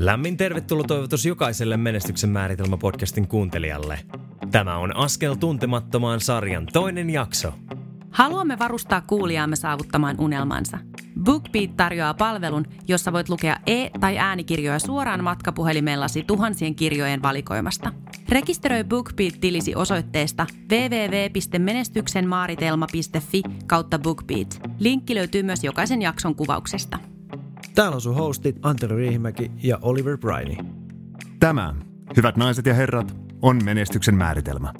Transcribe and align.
Lämmin 0.00 0.36
tervetuloa 0.36 0.84
toivotus 0.84 1.26
jokaiselle 1.26 1.76
menestyksen 1.76 2.30
määritelmä 2.30 2.76
podcastin 2.76 3.28
kuuntelijalle. 3.28 3.98
Tämä 4.50 4.76
on 4.76 4.96
Askel 4.96 5.34
tuntemattomaan 5.34 6.20
sarjan 6.20 6.66
toinen 6.72 7.10
jakso. 7.10 7.52
Haluamme 8.10 8.58
varustaa 8.58 9.00
kuulijaamme 9.00 9.56
saavuttamaan 9.56 10.20
unelmansa. 10.20 10.78
BookBeat 11.24 11.76
tarjoaa 11.76 12.14
palvelun, 12.14 12.66
jossa 12.88 13.12
voit 13.12 13.28
lukea 13.28 13.56
e- 13.66 13.90
tai 14.00 14.18
äänikirjoja 14.18 14.78
suoraan 14.78 15.24
matkapuhelimellasi 15.24 16.22
tuhansien 16.22 16.74
kirjojen 16.74 17.22
valikoimasta. 17.22 17.92
Rekisteröi 18.28 18.84
BookBeat-tilisi 18.84 19.74
osoitteesta 19.74 20.46
www.menestyksenmaaritelma.fi 20.70 23.42
kautta 23.66 23.98
BookBeat. 23.98 24.60
Linkki 24.78 25.14
löytyy 25.14 25.42
myös 25.42 25.64
jokaisen 25.64 26.02
jakson 26.02 26.34
kuvauksesta. 26.34 26.98
Täällä 27.74 27.94
on 27.94 28.00
sun 28.00 28.14
hostit 28.14 28.56
Antero 28.62 28.96
Riihimäki 28.96 29.50
ja 29.62 29.78
Oliver 29.82 30.18
Briney. 30.18 30.56
Tämä, 31.40 31.74
hyvät 32.16 32.36
naiset 32.36 32.66
ja 32.66 32.74
herrat, 32.74 33.16
on 33.42 33.64
menestyksen 33.64 34.14
määritelmä. 34.14 34.72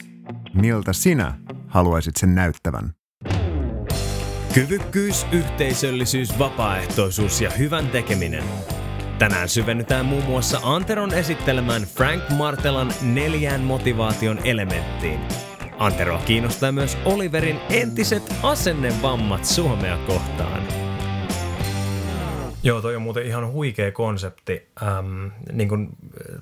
Miltä 0.54 0.92
sinä 0.92 1.34
haluaisit 1.66 2.16
sen 2.16 2.34
näyttävän? 2.34 2.90
Kyvykkyys, 4.54 5.26
yhteisöllisyys, 5.32 6.38
vapaaehtoisuus 6.38 7.40
ja 7.40 7.50
hyvän 7.50 7.88
tekeminen. 7.88 8.44
Tänään 9.18 9.48
syvennytään 9.48 10.06
muun 10.06 10.24
muassa 10.24 10.60
Anteron 10.62 11.14
esittelemään 11.14 11.82
Frank 11.82 12.22
Martelan 12.36 12.92
neljään 13.02 13.60
motivaation 13.60 14.38
elementtiin. 14.44 15.20
Anteroa 15.78 16.18
kiinnostaa 16.18 16.72
myös 16.72 16.98
Oliverin 17.04 17.56
entiset 17.70 18.34
asennevammat 18.42 19.44
Suomea 19.44 19.98
kohtaan. 20.06 20.89
Joo, 22.62 22.82
toi 22.82 22.96
on 22.96 23.02
muuten 23.02 23.26
ihan 23.26 23.52
huikea 23.52 23.92
konsepti. 23.92 24.68
Ähm, 24.82 25.26
niin 25.52 25.68
kun, 25.68 25.88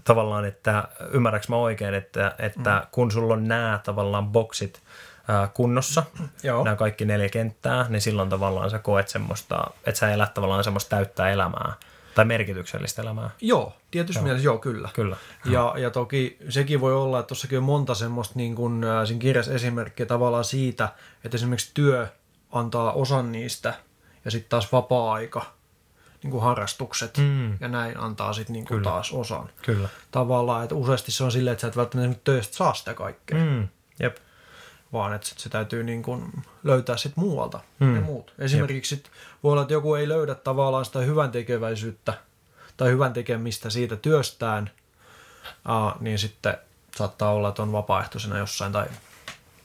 tavallaan, 0.04 0.44
että 0.44 0.88
ymmärräks 1.10 1.48
mä 1.48 1.56
oikein, 1.56 1.94
että, 1.94 2.34
että 2.38 2.80
mm. 2.80 2.86
kun 2.91 3.10
sulla 3.10 3.34
on 3.34 3.48
nämä 3.48 3.80
tavallaan 3.84 4.28
boksit 4.28 4.83
äh, 5.30 5.50
kunnossa, 5.55 6.02
Joo. 6.42 6.64
nämä 6.64 6.77
kaikki 6.77 7.05
neljä 7.05 7.28
kenttää, 7.28 7.86
niin 7.88 8.00
silloin 8.00 8.28
tavallaan 8.28 8.70
sä 8.70 8.78
koet 8.78 9.08
semmoista, 9.08 9.70
että 9.86 9.98
sä 9.98 10.10
elät 10.10 10.34
tavallaan 10.34 10.64
semmoista 10.64 10.97
täyttää 10.97 11.30
elämää 11.30 11.72
tai 12.14 12.25
merkityksellistä 12.25 13.03
elämää. 13.03 13.30
Joo, 13.41 13.72
tietysti 13.91 14.19
joo. 14.19 14.25
mielessä 14.25 14.44
joo, 14.44 14.58
kyllä. 14.58 14.88
Kyllä. 14.94 15.16
Ja, 15.44 15.75
ja 15.77 15.91
toki 15.91 16.38
sekin 16.48 16.80
voi 16.80 16.94
olla, 16.94 17.19
että 17.19 17.28
tuossakin 17.28 17.58
on 17.58 17.64
monta 17.64 17.94
semmoista 17.94 18.34
niin 18.36 18.55
kuin, 18.55 18.84
äh, 18.84 19.06
siinä 19.06 19.20
kirjassa 19.20 19.53
esimerkkiä 19.53 20.06
tavallaan 20.06 20.44
siitä, 20.44 20.88
että 21.25 21.36
esimerkiksi 21.36 21.70
työ 21.75 22.06
antaa 22.53 22.92
osan 22.92 23.32
niistä 23.32 23.75
ja 24.25 24.30
sitten 24.30 24.50
taas 24.50 24.72
vapaa-aika, 24.72 25.58
niin 26.22 26.30
kuin 26.30 26.42
harrastukset 26.42 27.19
Mm. 27.19 27.56
ja 27.61 27.69
näin 27.69 28.00
antaa 28.00 28.33
sitten 28.33 28.52
niin 28.52 28.66
kuin 28.66 28.83
taas 28.83 29.12
osan. 29.12 29.48
Kyllä. 29.62 29.88
Tavallaan, 30.11 30.62
että 30.62 30.75
useasti 30.75 31.12
se 31.12 31.25
on 31.25 31.33
silleen, 31.33 31.52
että 31.52 31.60
sä 31.60 31.69
et 31.69 31.77
välttämättä 31.77 32.05
esimerkiksi 32.05 32.25
töistä 32.25 32.56
saa 32.56 32.75
sitä 32.75 32.94
kaikkea, 32.94 33.38
mm. 33.44 33.69
Jep. 34.00 34.16
vaan 34.92 35.12
että 35.14 35.27
sit 35.28 35.38
se 35.38 35.48
täytyy 35.48 35.84
niin 35.84 36.02
kuin 36.02 36.33
löytää 36.64 36.97
sitten 36.97 37.25
muualta 37.25 37.60
Mm. 37.80 37.86
mm. 37.86 37.94
ja 37.97 38.00
muut. 38.00 38.34
Esimerkiksi 38.38 38.97
sit 38.97 39.10
voi 39.42 39.52
olla, 39.52 39.62
että 39.62 39.75
joku 39.75 39.94
ei 39.94 40.08
löydä 40.08 40.34
tavallaan 40.34 40.84
sitä 40.84 40.98
hyvän 40.98 41.30
tekeväisyyttä 41.30 42.14
tai 42.77 42.88
hyvän 42.88 43.12
tekemistä 43.12 43.70
siitä 43.70 43.97
työstään, 43.97 44.70
uh, 45.69 46.00
niin 46.00 46.19
sitten 46.19 46.58
saattaa 46.97 47.32
olla, 47.32 47.48
että 47.48 47.62
on 47.62 47.72
vapaaehtoisena 47.72 48.38
jossain 48.38 48.72
tai 48.72 48.86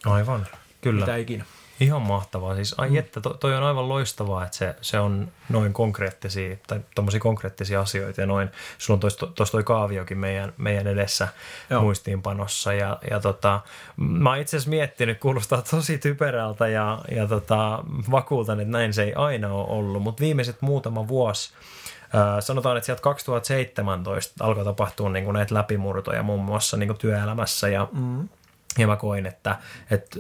Aivan. 0.05 0.47
Kyllä. 0.81 0.99
mitä 0.99 1.15
ikinä. 1.15 1.45
Ihan 1.83 2.01
mahtavaa. 2.01 2.55
Siis 2.55 2.75
ai 2.77 2.89
mm. 2.89 2.95
että, 2.95 3.21
to, 3.21 3.29
toi 3.29 3.55
on 3.55 3.63
aivan 3.63 3.89
loistavaa, 3.89 4.45
että 4.45 4.57
se, 4.57 4.75
se 4.81 4.99
on 4.99 5.31
noin 5.49 5.73
konkreettisia, 5.73 6.57
tai 6.67 6.79
tommosia 6.95 7.19
konkreettisia 7.19 7.81
asioita 7.81 8.21
ja 8.21 8.27
noin. 8.27 8.49
Sulla 8.77 8.95
on 8.95 8.99
tuossa 9.35 9.51
toi 9.51 9.63
kaaviokin 9.63 10.17
meidän, 10.17 10.53
meidän 10.57 10.87
edessä 10.87 11.27
Joo. 11.69 11.81
muistiinpanossa 11.81 12.73
ja, 12.73 12.99
ja 13.11 13.19
tota, 13.19 13.61
mä 13.97 14.29
oon 14.29 14.39
itse 14.39 14.57
asiassa 14.57 14.69
miettinyt, 14.69 15.19
kuulostaa 15.19 15.61
tosi 15.61 15.97
typerältä 15.97 16.67
ja, 16.67 16.99
ja 17.16 17.27
tota, 17.27 17.83
vakuutan, 18.11 18.59
että 18.59 18.72
näin 18.72 18.93
se 18.93 19.03
ei 19.03 19.13
aina 19.13 19.53
ole 19.53 19.67
ollut, 19.67 20.03
mutta 20.03 20.22
viimeiset 20.22 20.61
muutama 20.61 21.07
vuosi 21.07 21.53
sanotaan, 22.39 22.77
että 22.77 22.85
sieltä 22.85 23.01
2017 23.01 24.45
alkoi 24.45 24.63
tapahtua 24.63 25.09
niin 25.09 25.25
kuin 25.25 25.33
näitä 25.33 25.55
läpimurtoja 25.55 26.23
muun 26.23 26.43
muassa 26.43 26.77
niin 26.77 26.88
kuin 26.88 26.97
työelämässä 26.97 27.69
ja 27.69 27.88
Mm. 27.91 28.29
ja 28.77 28.88
mä 28.88 28.95
koin, 28.95 29.25
että, 29.25 29.57
että 29.91 30.19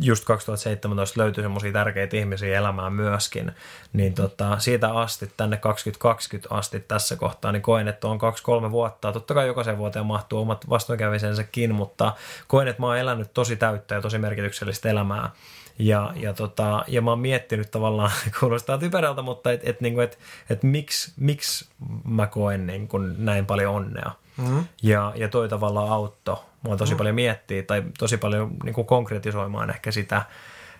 just 0.00 0.24
2017 0.24 1.20
löytyi 1.20 1.42
semmoisia 1.42 1.72
tärkeitä 1.72 2.16
ihmisiä 2.16 2.58
elämään 2.58 2.92
myöskin, 2.92 3.52
niin 3.92 4.14
tota, 4.14 4.58
siitä 4.58 4.92
asti 4.92 5.32
tänne 5.36 5.56
2020 5.56 6.54
asti 6.54 6.80
tässä 6.80 7.16
kohtaa, 7.16 7.52
niin 7.52 7.62
koen, 7.62 7.88
että 7.88 8.08
on 8.08 8.18
kaksi-kolme 8.18 8.70
vuotta. 8.70 9.12
Totta 9.12 9.34
kai 9.34 9.46
jokaisen 9.46 9.78
vuoteen 9.78 10.06
mahtuu 10.06 10.40
omat 10.40 10.68
vastoinkäymisensäkin, 10.68 11.74
mutta 11.74 12.12
koen, 12.46 12.68
että 12.68 12.82
mä 12.82 12.86
oon 12.86 12.98
elänyt 12.98 13.34
tosi 13.34 13.56
täyttä 13.56 13.94
ja 13.94 14.00
tosi 14.00 14.18
merkityksellistä 14.18 14.90
elämää. 14.90 15.30
Ja, 15.78 16.12
ja, 16.16 16.32
tota, 16.34 16.84
ja 16.88 17.02
mä 17.02 17.10
oon 17.10 17.18
miettinyt 17.18 17.70
tavallaan, 17.70 18.10
kuulostaa 18.40 18.78
typerältä, 18.78 19.22
mutta 19.22 19.52
että 19.52 19.70
et, 19.70 19.80
niinku, 19.80 20.00
et, 20.00 20.18
et 20.50 20.62
miksi, 20.62 21.12
miksi 21.16 21.68
mä 22.04 22.26
koen 22.26 22.66
niin 22.66 22.88
kuin 22.88 23.14
näin 23.24 23.46
paljon 23.46 23.74
onnea. 23.74 24.10
Mm. 24.36 24.64
Ja, 24.82 25.12
ja 25.16 25.28
toi 25.28 25.48
tavallaan 25.48 25.90
auttoi 25.90 26.36
mua 26.62 26.76
tosi 26.76 26.94
mm. 26.94 26.98
paljon 26.98 27.14
miettiä 27.14 27.62
tai 27.62 27.82
tosi 27.98 28.16
paljon 28.16 28.56
niin 28.64 28.74
kuin 28.74 28.86
konkretisoimaan 28.86 29.70
ehkä 29.70 29.90
sitä 29.90 30.22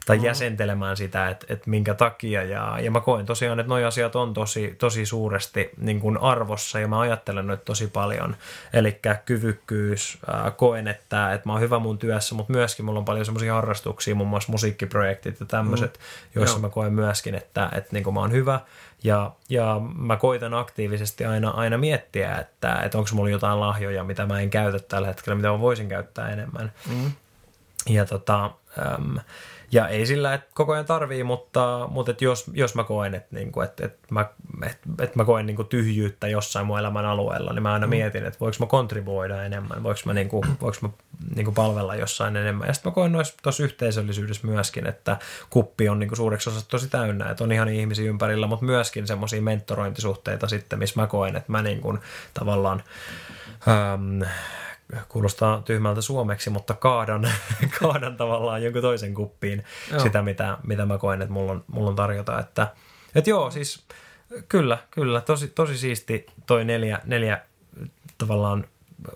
tai 0.08 0.18
mm. 0.18 0.24
jäsentelemään 0.24 0.96
sitä, 0.96 1.28
että, 1.28 1.46
että 1.48 1.70
minkä 1.70 1.94
takia. 1.94 2.42
Ja, 2.42 2.78
ja 2.80 2.90
mä 2.90 3.00
koen 3.00 3.26
tosiaan, 3.26 3.60
että 3.60 3.68
nuo 3.68 3.86
asiat 3.86 4.16
on 4.16 4.34
tosi, 4.34 4.74
tosi 4.78 5.06
suuresti 5.06 5.70
niin 5.76 6.00
kuin 6.00 6.18
arvossa 6.18 6.80
ja 6.80 6.88
mä 6.88 7.00
ajattelen 7.00 7.46
nyt 7.46 7.64
tosi 7.64 7.86
paljon. 7.86 8.36
Eli 8.72 9.00
kyvykkyys, 9.24 10.18
ää, 10.26 10.50
koen, 10.50 10.88
että, 10.88 11.32
että 11.32 11.48
mä 11.48 11.52
oon 11.52 11.60
hyvä 11.60 11.78
mun 11.78 11.98
työssä, 11.98 12.34
mutta 12.34 12.52
myöskin 12.52 12.84
mulla 12.84 12.98
on 12.98 13.04
paljon 13.04 13.24
semmoisia 13.24 13.54
harrastuksia, 13.54 14.14
muun 14.14 14.28
muassa 14.28 14.52
musiikkiprojektit 14.52 15.40
ja 15.40 15.46
tämmöiset, 15.46 15.98
mm. 15.98 16.40
joissa 16.40 16.56
Joo. 16.56 16.62
mä 16.62 16.68
koen 16.68 16.92
myöskin, 16.92 17.34
että, 17.34 17.68
että 17.72 17.90
niin 17.92 18.04
kuin 18.04 18.14
mä 18.14 18.20
oon 18.20 18.32
hyvä. 18.32 18.60
Ja, 19.04 19.30
ja 19.48 19.80
mä 19.98 20.16
koitan 20.16 20.54
aktiivisesti 20.54 21.24
aina, 21.24 21.50
aina 21.50 21.78
miettiä, 21.78 22.36
että, 22.36 22.74
että 22.84 22.98
onko 22.98 23.10
mulla 23.12 23.30
jotain 23.30 23.60
lahjoja, 23.60 24.04
mitä 24.04 24.26
mä 24.26 24.40
en 24.40 24.50
käytä 24.50 24.78
tällä 24.78 25.08
hetkellä, 25.08 25.36
mitä 25.36 25.48
mä 25.48 25.60
voisin 25.60 25.88
käyttää 25.88 26.30
enemmän. 26.30 26.72
Mm. 26.90 27.12
Ja, 27.88 28.04
tota, 28.04 28.50
äm, 28.94 29.18
ja 29.72 29.88
ei 29.88 30.06
sillä, 30.06 30.34
että 30.34 30.50
koko 30.54 30.72
ajan 30.72 30.84
tarvii, 30.84 31.24
mutta, 31.24 31.88
mutta 31.90 32.12
et 32.12 32.22
jos, 32.22 32.50
jos 32.52 32.74
mä 32.74 32.84
koen, 32.84 33.14
että, 33.14 33.36
niinku, 33.36 33.60
että, 33.60 33.86
että, 33.86 34.06
mä, 34.10 34.26
että, 34.66 34.88
että 34.98 35.16
mä 35.16 35.24
koen 35.24 35.46
niinku 35.46 35.64
tyhjyyttä 35.64 36.28
jossain 36.28 36.66
mun 36.66 36.78
elämän 36.78 37.04
alueella, 37.04 37.52
niin 37.52 37.62
mä 37.62 37.72
aina 37.72 37.86
mm. 37.86 37.90
mietin, 37.90 38.26
että 38.26 38.40
voiko 38.40 38.56
mä 38.60 38.66
kontribuoida 38.66 39.44
enemmän, 39.44 39.82
voiko 39.82 40.00
mä, 40.04 40.14
niinku, 40.14 40.44
voiko 40.60 40.78
mä 40.82 40.88
niinku 41.34 41.52
palvella 41.52 41.94
jossain 41.94 42.36
enemmän. 42.36 42.68
Ja 42.68 42.74
sitten 42.74 42.90
mä 42.90 42.94
koen 42.94 43.12
tuossa 43.42 43.62
yhteisöllisyydessä 43.62 44.46
myöskin, 44.46 44.86
että 44.86 45.16
kuppi 45.50 45.88
on 45.88 45.98
niinku 45.98 46.16
suureksi 46.16 46.50
osaksi 46.50 46.68
tosi 46.68 46.88
täynnä, 46.88 47.30
että 47.30 47.44
on 47.44 47.52
ihan 47.52 47.68
ihmisiä 47.68 48.08
ympärillä, 48.08 48.46
mutta 48.46 48.64
myöskin 48.64 49.06
semmoisia 49.06 49.42
mentorointisuhteita 49.42 50.48
sitten, 50.48 50.78
missä 50.78 51.00
mä 51.00 51.06
koen, 51.06 51.36
että 51.36 51.52
mä 51.52 51.62
niinku, 51.62 51.98
tavallaan 52.34 52.82
äm, 53.68 54.28
kuulostaa 55.08 55.62
tyhmältä 55.62 56.00
suomeksi, 56.00 56.50
mutta 56.50 56.74
kaadan, 56.74 57.30
kaadan 57.80 58.16
tavallaan 58.16 58.62
jonkun 58.62 58.82
toisen 58.82 59.14
kuppiin 59.14 59.64
Joo. 59.90 60.00
sitä, 60.00 60.22
mitä, 60.22 60.58
mitä 60.66 60.86
mä 60.86 60.98
koen, 60.98 61.22
että 61.22 61.32
mulla 61.32 61.52
on, 61.52 61.64
mulla 61.66 61.90
on 61.90 61.96
tarjota. 61.96 62.38
Että, 62.38 62.74
että 63.14 63.30
joo, 63.30 63.50
siis 63.50 63.84
kyllä, 64.48 64.78
kyllä, 64.90 65.20
tosi, 65.20 65.48
tosi 65.48 65.78
siisti 65.78 66.26
toi 66.46 66.64
neljä, 66.64 67.00
neljä 67.04 67.40
tavallaan 68.18 68.64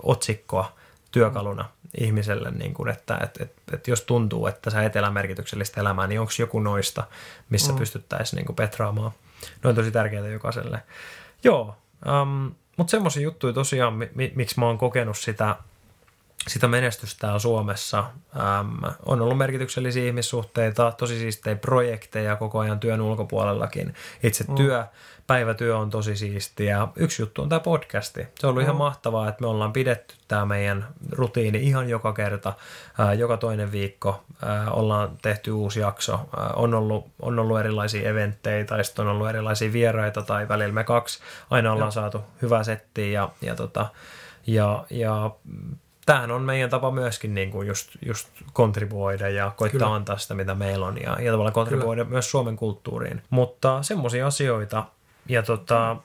otsikkoa 0.02 0.72
työkaluna 1.10 1.68
ihmiselle, 2.00 2.50
niin 2.50 2.74
kuin, 2.74 2.88
että 2.88 3.18
et, 3.22 3.40
et, 3.40 3.52
et 3.72 3.88
jos 3.88 4.02
tuntuu, 4.02 4.46
että 4.46 4.70
sä 4.70 4.82
et 4.82 4.96
elä 4.96 5.10
merkityksellistä 5.10 5.80
elämää, 5.80 6.06
niin 6.06 6.20
onko 6.20 6.32
joku 6.38 6.60
noista, 6.60 7.04
missä 7.50 7.72
mm. 7.72 7.78
pystyttäisiin 7.78 8.36
niin 8.36 8.46
kuin 8.46 8.56
petraamaan. 8.56 9.12
Ne 9.64 9.70
on 9.70 9.74
tosi 9.74 9.90
tärkeää 9.90 10.28
jokaiselle. 10.28 10.82
Joo, 11.44 11.76
um, 12.22 12.54
mutta 12.82 12.90
semmoisia 12.90 13.22
juttuja 13.22 13.52
tosiaan, 13.52 13.94
mi- 13.94 14.10
mi- 14.14 14.32
miksi 14.34 14.60
mä 14.60 14.66
oon 14.66 14.78
kokenut 14.78 15.18
sitä, 15.18 15.56
sitä 16.48 16.68
menestystä 16.68 17.20
täällä 17.20 17.38
Suomessa. 17.38 17.98
Äm, 18.36 18.92
on 19.06 19.20
ollut 19.20 19.38
merkityksellisiä 19.38 20.04
ihmissuhteita, 20.04 20.92
tosi 20.92 21.18
siistejä 21.18 21.56
projekteja 21.56 22.36
koko 22.36 22.58
ajan 22.58 22.80
työn 22.80 23.00
ulkopuolellakin. 23.00 23.94
Itse 24.22 24.44
työ, 24.56 24.84
päivätyö 25.26 25.78
on 25.78 25.90
tosi 25.90 26.16
siistiä. 26.16 26.88
Yksi 26.96 27.22
juttu 27.22 27.42
on 27.42 27.48
tämä 27.48 27.60
podcasti. 27.60 28.26
Se 28.38 28.46
on 28.46 28.50
ollut 28.50 28.62
ihan 28.62 28.76
mahtavaa, 28.76 29.28
että 29.28 29.40
me 29.40 29.46
ollaan 29.46 29.72
pidetty 29.72 30.14
tämä 30.28 30.46
meidän 30.46 30.86
rutiini 31.10 31.58
ihan 31.58 31.88
joka 31.88 32.12
kerta, 32.12 32.52
ää, 32.98 33.14
joka 33.14 33.36
toinen 33.36 33.72
viikko. 33.72 34.24
Ää, 34.44 34.70
ollaan 34.70 35.18
tehty 35.22 35.50
uusi 35.50 35.80
jakso. 35.80 36.20
Ää, 36.36 36.50
on, 36.56 36.74
ollut, 36.74 37.06
on 37.22 37.38
ollut 37.38 37.60
erilaisia 37.60 38.10
eventtejä 38.10 38.64
tai 38.64 38.84
sitten 38.84 39.06
on 39.06 39.12
ollut 39.12 39.28
erilaisia 39.28 39.72
vieraita 39.72 40.22
tai 40.22 40.48
välillä 40.48 40.72
me 40.72 40.84
kaksi. 40.84 41.18
Aina 41.50 41.72
ollaan 41.72 41.92
saatu 41.92 42.20
hyvää 42.42 42.64
settiä 42.64 43.06
ja, 43.06 43.28
ja, 43.42 43.54
tota, 43.54 43.86
ja, 44.46 44.84
ja 44.90 45.30
tämähän 46.06 46.30
on 46.30 46.42
meidän 46.42 46.70
tapa 46.70 46.90
myöskin 46.90 47.34
niin 47.34 47.50
kuin 47.50 47.68
just, 47.68 47.88
just 48.06 48.28
kontribuoida 48.52 49.28
ja 49.28 49.52
koittaa 49.56 49.78
Kyllä. 49.78 49.94
antaa 49.94 50.18
sitä, 50.18 50.34
mitä 50.34 50.54
meillä 50.54 50.86
on 50.86 51.02
ja, 51.02 51.20
ja 51.20 51.32
tavallaan 51.32 51.52
kontribuoida 51.54 52.04
Kyllä. 52.04 52.14
myös 52.14 52.30
Suomen 52.30 52.56
kulttuuriin. 52.56 53.22
Mutta 53.30 53.82
semmoisia 53.82 54.26
asioita 54.26 54.84
ja 55.28 55.42
tota, 55.42 55.96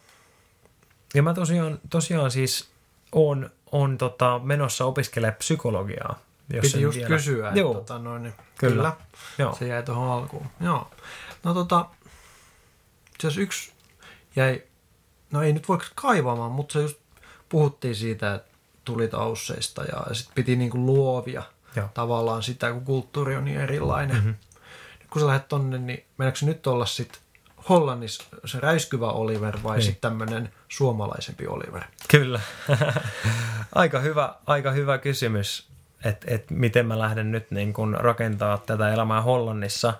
ja 1.14 1.24
mä 1.24 1.34
tosiaan, 1.34 1.80
tosiaan 1.90 2.32
siis 2.32 2.70
on, 3.12 3.50
on 3.72 3.98
tota, 3.98 4.40
menossa 4.44 4.86
opiskelemaan 4.86 5.38
psykologiaa. 5.38 6.20
Jos 6.54 6.62
Piti 6.62 6.82
just 6.82 6.98
vielä- 6.98 7.08
kysyä, 7.10 7.48
että 7.48 7.60
Joo, 7.60 7.74
tota, 7.74 8.00
noin, 8.00 8.24
niin, 8.24 8.34
Kyllä. 8.58 8.74
kyllä. 8.76 8.92
joo. 9.38 9.56
Se 9.56 9.68
jäi 9.68 9.84
tuohon 9.84 10.10
alkuun. 10.12 10.46
Joo. 10.62 10.88
No 11.44 11.54
tota, 11.54 11.86
jos 13.24 13.38
yksi 13.38 13.72
jäi, 14.36 14.64
no 15.32 15.42
ei 15.42 15.54
nyt 15.54 15.68
voi 15.68 15.78
kaivamaan, 15.96 16.52
mutta 16.52 16.74
se 16.74 16.82
just 16.82 16.98
puhuttiin 17.50 17.96
siitä, 17.96 18.34
että 18.34 18.47
tuli 18.88 19.08
tausseista 19.08 19.84
ja, 19.84 20.04
ja 20.10 20.16
sitten 20.16 20.36
piti 20.36 20.56
niinku 20.56 20.78
luovia 20.78 21.44
Joo. 21.76 21.90
tavallaan 21.94 22.44
sitä, 22.44 22.72
kun 22.72 22.86
kulttuuri 22.86 23.36
on 23.36 23.46
niin 23.46 23.60
erilainen. 23.60 24.16
Mm-hmm. 24.16 24.36
Kun 25.10 25.22
sä 25.22 25.28
lähdet 25.28 25.48
tonne, 25.48 25.78
niin 25.78 26.06
meneekö 26.18 26.40
nyt 26.42 26.68
olla 26.68 26.86
sitten 26.86 27.22
Hollannissa 27.70 28.24
se 28.46 28.60
räiskyvä 28.60 29.08
Oliver 29.08 29.58
vai 29.64 29.78
Niin. 29.78 29.86
sitten 29.86 30.02
tämmöinen 30.12 30.54
suomalaisempi 30.68 31.48
Oliver? 31.48 31.84
Kyllä. 32.08 32.40
aika, 33.76 34.00
hyvä, 34.00 34.36
aika 34.46 34.72
hyvä 34.72 34.98
kysymys, 34.98 35.68
että 36.04 36.26
et 36.30 36.52
miten 36.52 36.86
mä 36.86 37.00
lähden 37.00 37.32
nyt 37.32 37.52
niin 37.52 37.74
kun 37.74 37.98
rakentaa 38.00 38.58
tätä 38.58 38.94
elämää 38.94 39.22
Hollannissa. 39.22 39.94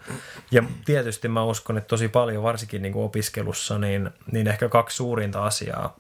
Ja 0.52 0.64
tietysti 0.86 1.28
mä 1.28 1.44
uskon, 1.44 1.78
että 1.78 1.88
tosi 1.88 2.08
paljon, 2.08 2.44
varsinkin 2.44 2.82
niin 2.82 2.96
opiskelussa, 2.96 3.80
niin, 3.80 4.10
niin 4.32 4.48
ehkä 4.48 4.70
kaksi 4.70 4.98
suurinta 4.98 5.46
asiaa 5.46 5.96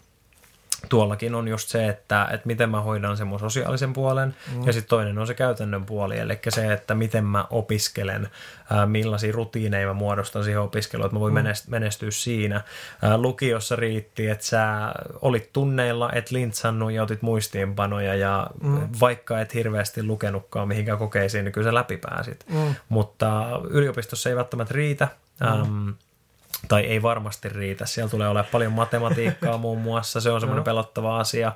tuollakin 0.89 1.35
on 1.35 1.47
just 1.47 1.69
se, 1.69 1.87
että, 1.87 2.27
että 2.33 2.47
miten 2.47 2.69
mä 2.69 2.81
hoidan 2.81 3.17
sen 3.17 3.27
mun 3.27 3.39
sosiaalisen 3.39 3.93
puolen 3.93 4.35
mm. 4.53 4.63
ja 4.65 4.73
sitten 4.73 4.89
toinen 4.89 5.17
on 5.17 5.27
se 5.27 5.33
käytännön 5.33 5.85
puoli, 5.85 6.19
eli 6.19 6.39
se, 6.49 6.73
että 6.73 6.95
miten 6.95 7.25
mä 7.25 7.45
opiskelen, 7.49 8.29
ää, 8.69 8.85
millaisia 8.85 9.31
rutiineja 9.31 9.87
mä 9.87 9.93
muodostan 9.93 10.43
siihen 10.43 10.61
opiskeluun, 10.61 11.05
että 11.05 11.15
mä 11.15 11.19
voin 11.19 11.33
mm. 11.33 11.43
menestyä 11.67 12.11
siinä. 12.11 12.61
Ää, 13.01 13.17
lukiossa 13.17 13.75
riitti, 13.75 14.27
että 14.27 14.45
sä 14.45 14.93
olit 15.21 15.53
tunneilla, 15.53 16.11
et 16.11 16.31
lintsannut 16.31 16.91
ja 16.91 17.03
otit 17.03 17.21
muistiinpanoja 17.21 18.15
ja 18.15 18.47
mm. 18.63 18.89
vaikka 18.99 19.39
et 19.39 19.53
hirveästi 19.53 20.03
lukenutkaan 20.03 20.67
mihinkään 20.67 20.97
kokeisiin, 20.97 21.45
niin 21.45 21.53
kyllä 21.53 21.67
sä 21.67 21.73
läpi 21.73 21.97
pääsit. 21.97 22.45
Mm. 22.49 22.75
Mutta 22.89 23.61
yliopistossa 23.69 24.29
ei 24.29 24.35
välttämättä 24.35 24.73
riitä. 24.73 25.07
Mm. 25.39 25.47
Ähm, 25.47 25.89
tai 26.67 26.81
ei 26.81 27.01
varmasti 27.01 27.49
riitä. 27.49 27.85
Siellä 27.85 28.09
tulee 28.09 28.27
olemaan 28.27 28.51
paljon 28.51 28.71
matematiikkaa 28.71 29.57
muun 29.67 29.81
muassa, 29.81 30.21
se 30.21 30.31
on 30.31 30.39
semmoinen 30.39 30.63
pelottava 30.63 31.19
asia. 31.19 31.51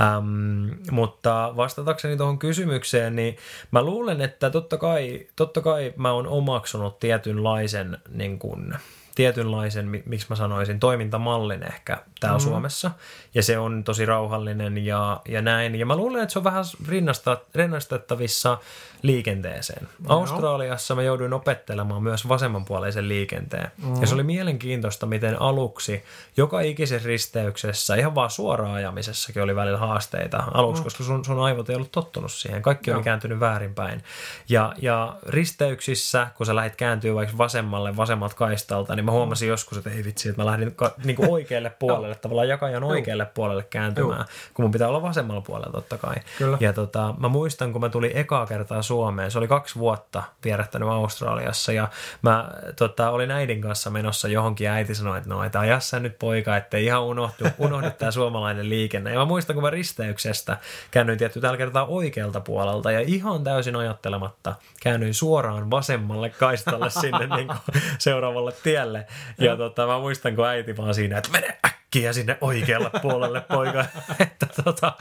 Ähm, 0.00 0.70
mutta 0.90 1.52
vastatakseni 1.56 2.16
tuohon 2.16 2.38
kysymykseen, 2.38 3.16
niin 3.16 3.36
mä 3.70 3.82
luulen, 3.82 4.20
että 4.20 4.50
totta 4.50 4.76
kai, 4.76 5.26
totta 5.36 5.60
kai 5.60 5.92
mä 5.96 6.12
oon 6.12 6.26
omaksunut 6.26 6.98
tietynlaisen, 6.98 7.98
niin 8.08 8.38
kuin, 8.38 8.74
tietynlaisen, 9.14 9.88
mi- 9.88 10.02
miksi 10.06 10.26
mä 10.30 10.36
sanoisin, 10.36 10.80
toimintamallin 10.80 11.62
ehkä 11.62 11.98
täällä 12.20 12.38
mm. 12.38 12.42
Suomessa. 12.42 12.90
Ja 13.34 13.42
se 13.42 13.58
on 13.58 13.84
tosi 13.84 14.06
rauhallinen 14.06 14.78
ja, 14.78 15.20
ja 15.28 15.42
näin. 15.42 15.74
Ja 15.74 15.86
mä 15.86 15.96
luulen, 15.96 16.22
että 16.22 16.32
se 16.32 16.38
on 16.38 16.44
vähän 16.44 16.64
rinnasta, 16.88 17.38
rinnastettavissa 17.54 18.58
liikenteeseen. 19.02 19.88
Australiassa 20.08 20.94
mä 20.94 21.02
jouduin 21.02 21.32
opettelemaan 21.32 22.02
myös 22.02 22.28
vasemmanpuoleisen 22.28 23.08
liikenteen. 23.08 23.70
Mm. 23.84 24.00
Ja 24.00 24.06
se 24.06 24.14
oli 24.14 24.22
mielenkiintoista, 24.22 25.06
miten 25.06 25.42
aluksi 25.42 26.04
joka 26.36 26.60
ikisessä 26.60 27.08
risteyksessä, 27.08 27.94
ihan 27.94 28.14
vaan 28.14 28.30
suoraan 28.30 28.74
ajamisessakin 28.74 29.42
oli 29.42 29.56
välillä 29.56 29.78
haasteita 29.78 30.44
aluksi, 30.54 30.82
mm. 30.82 30.84
koska 30.84 31.04
sun, 31.04 31.24
sun 31.24 31.40
aivot 31.40 31.70
ei 31.70 31.76
ollut 31.76 31.92
tottunut 31.92 32.32
siihen. 32.32 32.62
Kaikki 32.62 32.90
oli 32.90 32.96
Joo. 32.96 33.04
kääntynyt 33.04 33.40
väärinpäin. 33.40 34.02
Ja, 34.48 34.74
ja 34.82 35.16
risteyksissä, 35.26 36.26
kun 36.36 36.46
sä 36.46 36.56
lähdit 36.56 36.76
kääntyä 36.76 37.14
vaikka 37.14 37.38
vasemmalle, 37.38 37.96
vasemmalta 37.96 38.36
kaistalta, 38.36 38.96
niin 38.96 39.01
mä 39.04 39.12
huomasin 39.12 39.48
joskus, 39.48 39.78
että 39.78 39.90
ei 39.90 40.04
vitsi, 40.04 40.28
että 40.28 40.42
mä 40.42 40.46
lähdin 40.46 40.74
ka- 40.74 40.94
niin 41.04 41.16
kuin 41.16 41.30
oikealle 41.30 41.70
puolelle, 41.78 42.14
tavallaan 42.14 42.48
jakajan 42.48 42.84
oikealle 42.84 43.26
puolelle 43.26 43.62
kääntymään, 43.62 44.24
kun 44.54 44.64
mun 44.64 44.72
pitää 44.72 44.88
olla 44.88 45.02
vasemmalla 45.02 45.40
puolella 45.40 45.72
totta 45.72 45.98
kai. 45.98 46.14
Kyllä. 46.38 46.58
Ja 46.60 46.72
tota, 46.72 47.14
mä 47.18 47.28
muistan, 47.28 47.72
kun 47.72 47.80
mä 47.80 47.88
tulin 47.88 48.10
ekaa 48.14 48.46
kertaa 48.46 48.82
Suomeen, 48.82 49.30
se 49.30 49.38
oli 49.38 49.48
kaksi 49.48 49.78
vuotta 49.78 50.22
vierähtänyt 50.44 50.88
Australiassa 50.88 51.72
ja 51.72 51.88
mä 52.22 52.50
tota, 52.76 53.10
olin 53.10 53.30
äidin 53.30 53.60
kanssa 53.60 53.90
menossa 53.90 54.28
johonkin 54.28 54.64
ja 54.64 54.72
äiti 54.72 54.94
sanoi, 54.94 55.18
että 55.18 55.30
no, 55.30 55.44
että 55.44 55.60
aja 55.60 55.80
sä 55.80 56.00
nyt 56.00 56.18
poika, 56.18 56.56
ettei 56.56 56.84
ihan 56.84 57.02
unohdu, 57.02 57.44
unohdu 57.58 57.90
tämä 57.90 58.10
suomalainen 58.10 58.68
liikenne. 58.68 59.12
Ja 59.12 59.18
mä 59.18 59.24
muistan, 59.24 59.54
kun 59.54 59.62
mä 59.62 59.70
risteyksestä 59.70 60.56
käännyin 60.90 61.18
tietty 61.18 61.40
tällä 61.40 61.56
kertaa 61.56 61.86
oikealta 61.86 62.40
puolelta 62.40 62.92
ja 62.92 63.00
ihan 63.00 63.44
täysin 63.44 63.76
ajattelematta 63.76 64.54
käännyin 64.82 65.14
suoraan 65.14 65.70
vasemmalle 65.70 66.30
kaistalle 66.30 66.90
sinne 66.90 67.26
niin 67.36 67.46
kuin 67.46 67.82
seuraavalle 67.98 68.52
tielle. 68.62 68.91
Ja 69.38 69.56
tota, 69.56 69.86
mä 69.86 69.98
muistan, 69.98 70.36
kun 70.36 70.46
äiti 70.46 70.76
vaan 70.76 70.94
siinä, 70.94 71.18
että 71.18 71.30
mene 71.30 71.58
äkkiä 71.66 72.12
sinne 72.12 72.38
oikealle 72.40 72.90
puolelle, 73.02 73.40
poika. 73.40 73.84
että 74.20 74.46
tota, 74.64 74.92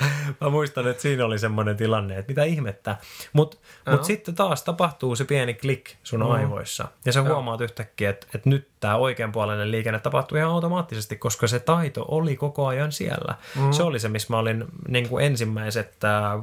mä 0.42 0.50
muistan, 0.50 0.88
että 0.88 1.02
siinä 1.02 1.26
oli 1.26 1.40
semmoinen 1.40 1.78
tilanne, 1.78 2.18
että 2.18 2.32
mitä 2.32 2.44
ihmettä. 2.44 2.98
Mutta 3.34 3.58
mut 3.92 4.04
sitten 4.04 4.36
taas 4.36 4.64
tapahtuu 4.64 5.16
se 5.16 5.26
pieni 5.26 5.54
klik 5.54 5.96
sun 6.04 6.20
mm. 6.20 6.32
aivoissa. 6.32 6.88
Ja 7.06 7.12
sä 7.12 7.22
huomaat 7.22 7.62
yhtäkkiä, 7.62 8.10
että, 8.10 8.28
että 8.36 8.50
nyt 8.50 8.68
tämä 8.80 8.96
oikeanpuoleinen 8.96 9.72
liikenne 9.72 10.00
tapahtuu 10.00 10.38
ihan 10.38 10.52
automaattisesti, 10.52 11.16
koska 11.16 11.48
se 11.48 11.60
taito 11.60 12.06
oli 12.08 12.36
koko 12.36 12.68
ajan 12.68 12.92
siellä. 12.92 13.36
Mm. 13.56 13.72
Se 13.72 13.84
oli 13.84 14.00
se, 14.00 14.10
missä 14.10 14.28
mä 14.34 14.38
olin 14.38 14.66
niin 14.88 15.10
kuin 15.10 15.26
ensimmäiset 15.26 16.04
äh, 16.04 16.42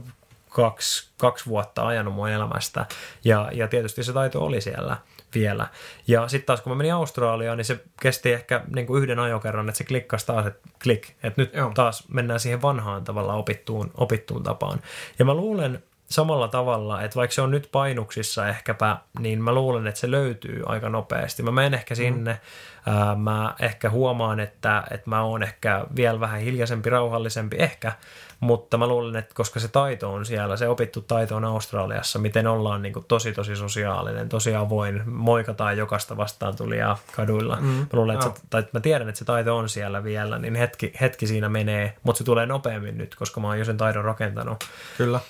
kaksi, 0.48 1.10
kaksi 1.18 1.46
vuotta 1.46 1.86
ajanut 1.86 2.14
mun 2.14 2.28
elämästä. 2.28 2.86
Ja, 3.24 3.50
ja 3.52 3.68
tietysti 3.68 4.02
se 4.02 4.12
taito 4.12 4.44
oli 4.44 4.60
siellä 4.60 4.96
vielä. 5.34 5.66
Ja 6.08 6.28
sitten 6.28 6.46
taas 6.46 6.60
kun 6.60 6.72
mä 6.72 6.76
menin 6.76 6.94
Australiaan, 6.94 7.56
niin 7.58 7.64
se 7.64 7.80
kesti 8.02 8.32
ehkä 8.32 8.64
niin 8.74 8.86
kuin 8.86 9.02
yhden 9.02 9.18
ajokerran, 9.18 9.68
että 9.68 9.78
se 9.78 9.84
klikkasi 9.84 10.26
taas, 10.26 10.46
että 10.46 10.68
klik. 10.82 11.08
Että 11.22 11.42
nyt 11.42 11.54
Joo. 11.54 11.70
taas 11.74 12.08
mennään 12.08 12.40
siihen 12.40 12.62
vanhaan 12.62 13.04
tavallaan 13.04 13.38
opittuun, 13.38 13.90
opittuun 13.94 14.42
tapaan. 14.42 14.80
Ja 15.18 15.24
mä 15.24 15.34
luulen 15.34 15.82
samalla 16.10 16.48
tavalla, 16.48 17.02
että 17.02 17.16
vaikka 17.16 17.34
se 17.34 17.42
on 17.42 17.50
nyt 17.50 17.68
painuksissa 17.72 18.48
ehkäpä, 18.48 18.96
niin 19.18 19.42
mä 19.42 19.52
luulen, 19.52 19.86
että 19.86 20.00
se 20.00 20.10
löytyy 20.10 20.62
aika 20.66 20.88
nopeasti. 20.88 21.42
Mä 21.42 21.50
menen 21.50 21.74
ehkä 21.74 21.94
sinne, 21.94 22.40
ää, 22.86 23.14
mä 23.14 23.54
ehkä 23.60 23.90
huomaan, 23.90 24.40
että, 24.40 24.84
että 24.90 25.10
mä 25.10 25.22
oon 25.22 25.42
ehkä 25.42 25.84
vielä 25.96 26.20
vähän 26.20 26.40
hiljaisempi, 26.40 26.90
rauhallisempi, 26.90 27.56
ehkä, 27.58 27.92
mutta 28.40 28.78
mä 28.78 28.86
luulen, 28.86 29.16
että 29.16 29.34
koska 29.34 29.60
se 29.60 29.68
taito 29.68 30.12
on 30.12 30.26
siellä, 30.26 30.56
se 30.56 30.68
opittu 30.68 31.00
taito 31.00 31.36
on 31.36 31.44
Australiassa, 31.44 32.18
miten 32.18 32.46
ollaan 32.46 32.82
niin 32.82 32.92
kuin 32.92 33.04
tosi 33.08 33.32
tosi 33.32 33.56
sosiaalinen, 33.56 34.28
tosi 34.28 34.54
avoin, 34.54 35.02
moikataan 35.10 35.78
jokaista 35.78 36.16
vastaan 36.16 36.56
tulijaa 36.56 36.98
kaduilla. 37.16 37.56
Mm, 37.60 37.66
mä 37.66 37.88
luulen, 37.92 38.14
että 38.14 38.26
se, 38.26 38.46
tai 38.50 38.64
mä 38.72 38.80
tiedän, 38.80 39.08
että 39.08 39.18
se 39.18 39.24
taito 39.24 39.56
on 39.56 39.68
siellä 39.68 40.04
vielä, 40.04 40.38
niin 40.38 40.54
hetki, 40.54 40.92
hetki 41.00 41.26
siinä 41.26 41.48
menee, 41.48 41.96
mutta 42.02 42.18
se 42.18 42.24
tulee 42.24 42.46
nopeammin 42.46 42.98
nyt, 42.98 43.14
koska 43.14 43.40
mä 43.40 43.46
oon 43.46 43.58
jo 43.58 43.64
sen 43.64 43.76
taidon 43.76 44.04
rakentanut. 44.04 44.64
Kyllä. 44.96 45.20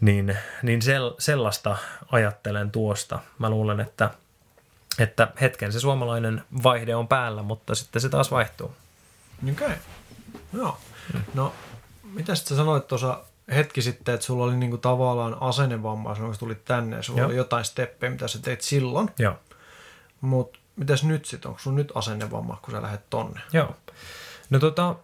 Niin, 0.00 0.38
niin 0.62 0.82
sel, 0.82 1.12
sellaista 1.18 1.76
ajattelen 2.12 2.70
tuosta. 2.70 3.18
Mä 3.38 3.50
luulen, 3.50 3.80
että, 3.80 4.10
että 4.98 5.28
hetken 5.40 5.72
se 5.72 5.80
suomalainen 5.80 6.42
vaihde 6.62 6.94
on 6.94 7.08
päällä, 7.08 7.42
mutta 7.42 7.74
sitten 7.74 8.02
se 8.02 8.08
taas 8.08 8.30
vaihtuu. 8.30 8.74
Okei. 9.42 9.66
Okay. 9.66 9.76
Joo. 10.52 10.78
No, 11.34 11.52
mitä 12.14 12.34
sä 12.34 12.56
sanoit 12.56 12.86
tuossa 12.86 13.24
hetki 13.54 13.82
sitten, 13.82 14.14
että 14.14 14.26
sulla 14.26 14.44
oli 14.44 14.56
niinku 14.56 14.78
tavallaan 14.78 15.36
asennevamma, 15.40 16.14
silloin 16.14 16.28
kun 16.28 16.34
sä 16.34 16.38
tulit 16.38 16.64
tänne, 16.64 16.96
ja 16.96 17.02
sulla 17.02 17.20
Joo. 17.20 17.26
oli 17.26 17.36
jotain 17.36 17.64
steppejä, 17.64 18.10
mitä 18.10 18.28
sä 18.28 18.38
teit 18.38 18.60
silloin, 18.60 19.10
Joo. 19.18 19.34
mutta 20.20 20.58
mitäs 20.76 21.04
nyt 21.04 21.24
sitten, 21.24 21.48
onko 21.48 21.60
sulla 21.60 21.76
nyt 21.76 21.92
asennevamma, 21.94 22.58
kun 22.62 22.74
sä 22.74 22.82
lähdet 22.82 23.10
tonne? 23.10 23.40
Joo. 23.52 23.76
No 24.50 24.58
tota, 24.58 24.94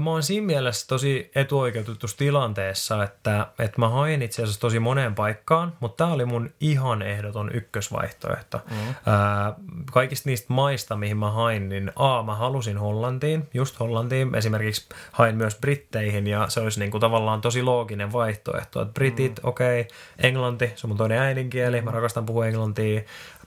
mä 0.00 0.10
oon 0.10 0.22
siinä 0.22 0.46
mielessä 0.46 0.86
tosi 0.86 1.30
etuoikeutetussa 1.34 2.16
tilanteessa, 2.16 3.04
että, 3.04 3.46
että 3.58 3.80
mä 3.80 3.88
hain 3.88 4.22
itse 4.22 4.42
asiassa 4.42 4.60
tosi 4.60 4.80
moneen 4.80 5.14
paikkaan, 5.14 5.72
mutta 5.80 6.04
tämä 6.04 6.14
oli 6.14 6.24
mun 6.24 6.50
ihan 6.60 7.02
ehdoton 7.02 7.50
ykkösvaihtoehto. 7.54 8.60
Mm. 8.70 8.76
Ää, 9.06 9.54
kaikista 9.92 10.28
niistä 10.28 10.52
maista, 10.52 10.96
mihin 10.96 11.16
mä 11.16 11.30
hain, 11.30 11.68
niin 11.68 11.92
A, 11.96 12.22
mä 12.22 12.34
halusin 12.34 12.78
Hollantiin, 12.78 13.48
just 13.54 13.80
Hollantiin. 13.80 14.34
Esimerkiksi 14.34 14.88
hain 15.12 15.36
myös 15.36 15.56
Britteihin 15.60 16.26
ja 16.26 16.46
se 16.48 16.60
olisi 16.60 16.80
niinku 16.80 16.98
tavallaan 16.98 17.40
tosi 17.40 17.62
looginen 17.62 18.12
vaihtoehto. 18.12 18.82
Että 18.82 18.94
Britit, 18.94 19.40
mm. 19.42 19.48
okei, 19.48 19.80
okay, 19.80 19.96
Englanti, 20.18 20.72
se 20.76 20.86
on 20.86 20.88
mun 20.88 20.96
toinen 20.96 21.18
äidinkieli, 21.18 21.82
mä 21.82 21.90
rakastan 21.90 22.26
puhua 22.26 22.46
englantia. 22.46 23.02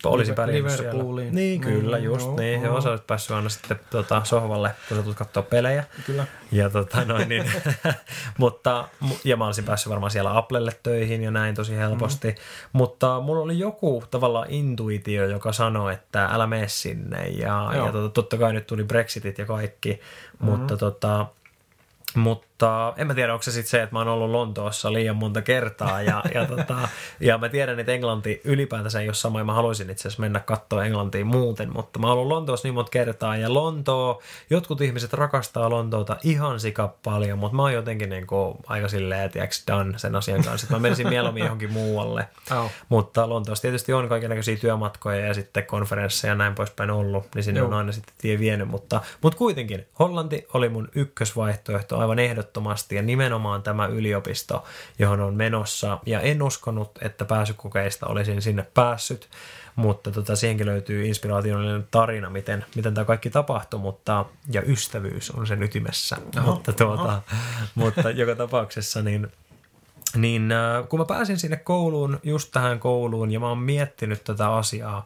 Olisin 0.05 0.31
Liver- 0.31 0.35
pärjännyt 0.35 0.71
siellä. 0.71 0.91
Liverpooliin. 0.91 1.35
Niin, 1.35 1.61
kyllä, 1.61 1.97
Mm, 1.97 2.03
just 2.03 2.25
joo, 2.25 2.35
niin. 2.35 2.61
joo. 2.61 2.71
Joo, 2.73 2.81
sä 2.81 2.89
olisit 2.89 3.07
päässyt 3.07 3.35
aina 3.35 3.49
sitten 3.49 3.79
tota, 3.89 4.21
sohvalle, 4.23 4.71
kun 4.87 4.97
sä 4.97 5.03
tulet 5.03 5.17
katsoa 5.17 5.43
pelejä. 5.43 5.83
Kyllä. 6.05 6.25
Ja, 6.51 6.69
tota, 6.69 7.05
noin, 7.05 7.29
niin, 7.29 7.51
mutta, 8.37 8.87
mu- 9.05 9.19
ja 9.23 9.37
mä 9.37 9.45
olisin 9.45 9.63
päässyt 9.65 9.89
varmaan 9.89 10.11
siellä 10.11 10.37
Applelle 10.37 10.71
töihin 10.83 11.23
ja 11.23 11.31
näin 11.31 11.55
tosi 11.55 11.75
helposti. 11.77 12.27
Mm. 12.29 12.35
Mutta 12.73 13.19
mulla 13.19 13.41
oli 13.43 13.59
joku 13.59 14.03
tavallaan 14.11 14.47
intuitio, 14.49 15.25
joka 15.27 15.53
sanoi, 15.53 15.93
että 15.93 16.25
älä 16.25 16.47
mene 16.47 16.67
sinne. 16.67 17.27
Ja, 17.27 17.71
Joo. 17.75 17.85
ja 17.85 17.91
tota, 17.91 18.09
totta 18.09 18.37
kai 18.37 18.53
nyt 18.53 18.67
tuli 18.67 18.83
Brexitit 18.83 19.37
ja 19.37 19.45
kaikki. 19.45 19.99
Mm. 20.39 20.45
Mutta, 20.45 20.77
tota, 20.77 21.25
mutta 22.15 22.47
mutta 22.59 22.93
en 22.97 23.07
mä 23.07 23.13
tiedä, 23.13 23.33
onko 23.33 23.43
se 23.43 23.51
sitten 23.51 23.69
se, 23.69 23.83
että 23.83 23.95
mä 23.95 23.99
oon 23.99 24.07
ollut 24.07 24.29
Lontoossa 24.29 24.93
liian 24.93 25.15
monta 25.15 25.41
kertaa 25.41 26.01
ja, 26.01 26.23
ja, 26.33 26.45
tota, 26.55 26.77
ja 27.19 27.37
mä 27.37 27.49
tiedän, 27.49 27.79
että 27.79 27.91
Englanti 27.91 28.41
ylipäätänsä 28.43 29.01
ei 29.01 29.07
ole 29.07 29.13
sama 29.13 29.39
ja 29.39 29.43
mä 29.43 29.53
haluaisin 29.53 29.89
itse 29.89 30.01
asiassa 30.01 30.21
mennä 30.21 30.39
katsoa 30.39 30.85
Englantiin 30.85 31.27
muuten, 31.27 31.73
mutta 31.73 31.99
mä 31.99 32.07
oon 32.07 32.13
ollut 32.13 32.27
Lontoossa 32.27 32.67
niin 32.67 32.73
monta 32.73 32.89
kertaa 32.89 33.37
ja 33.37 33.53
Lontoo, 33.53 34.21
jotkut 34.49 34.81
ihmiset 34.81 35.13
rakastaa 35.13 35.69
Lontoota 35.69 36.17
ihan 36.23 36.59
sika 36.59 36.95
paljon, 37.03 37.39
mutta 37.39 37.55
mä 37.55 37.61
oon 37.61 37.73
jotenkin 37.73 38.09
niin 38.09 38.27
kuin 38.27 38.57
aika 38.67 38.87
silleen, 38.87 39.21
että 39.21 39.39
done 39.67 39.97
sen 39.97 40.15
asian 40.15 40.43
kanssa, 40.43 40.65
että 40.65 40.75
mä 40.75 40.79
menisin 40.79 41.09
mieluummin 41.13 41.43
johonkin 41.43 41.73
muualle. 41.73 42.27
Oh. 42.57 42.71
Mutta 42.89 43.29
Lontoossa 43.29 43.61
tietysti 43.61 43.93
on 43.93 44.09
kaikenlaisia 44.09 44.57
työmatkoja 44.57 45.25
ja 45.25 45.33
sitten 45.33 45.65
konferensseja 45.65 46.31
ja 46.31 46.35
näin 46.35 46.55
poispäin 46.55 46.91
ollut, 46.91 47.25
niin 47.35 47.43
sinne 47.43 47.59
Joo. 47.59 47.67
on 47.67 47.73
aina 47.73 47.91
sitten 47.91 48.13
tie 48.17 48.39
vienyt, 48.39 48.67
mutta, 48.67 49.01
mutta 49.21 49.37
kuitenkin 49.37 49.85
Hollanti 49.99 50.47
oli 50.53 50.69
mun 50.69 50.89
ykkösvaihtoehto 50.95 51.97
aivan 51.97 52.19
ehdottomasti 52.19 52.48
ja 52.91 53.01
nimenomaan 53.01 53.63
tämä 53.63 53.85
yliopisto, 53.85 54.63
johon 54.99 55.19
on 55.19 55.33
menossa. 55.33 55.99
Ja 56.05 56.21
en 56.21 56.43
uskonut, 56.43 56.91
että 57.01 57.25
pääsykokeista 57.25 58.07
olisin 58.07 58.41
sinne 58.41 58.67
päässyt, 58.73 59.29
mutta 59.75 60.11
tota, 60.11 60.35
siihenkin 60.35 60.65
löytyy 60.65 61.05
inspiraatiollinen 61.05 61.87
tarina, 61.91 62.29
miten, 62.29 62.65
miten 62.75 62.93
tämä 62.93 63.05
kaikki 63.05 63.29
tapahtui, 63.29 63.79
mutta, 63.79 64.25
ja 64.51 64.61
ystävyys 64.61 65.31
on 65.31 65.47
sen 65.47 65.63
ytimessä, 65.63 66.17
Oho, 66.37 66.51
mutta, 66.51 66.73
tuota, 66.73 67.21
mutta 67.75 68.09
joka 68.09 68.35
tapauksessa 68.35 69.01
niin 69.01 69.31
niin 70.15 70.51
äh, 70.51 70.87
kun 70.89 70.99
mä 70.99 71.05
pääsin 71.05 71.39
sinne 71.39 71.57
kouluun, 71.57 72.19
just 72.23 72.51
tähän 72.51 72.79
kouluun, 72.79 73.31
ja 73.31 73.39
mä 73.39 73.47
oon 73.47 73.59
miettinyt 73.59 74.23
tätä 74.23 74.53
asiaa 74.53 75.05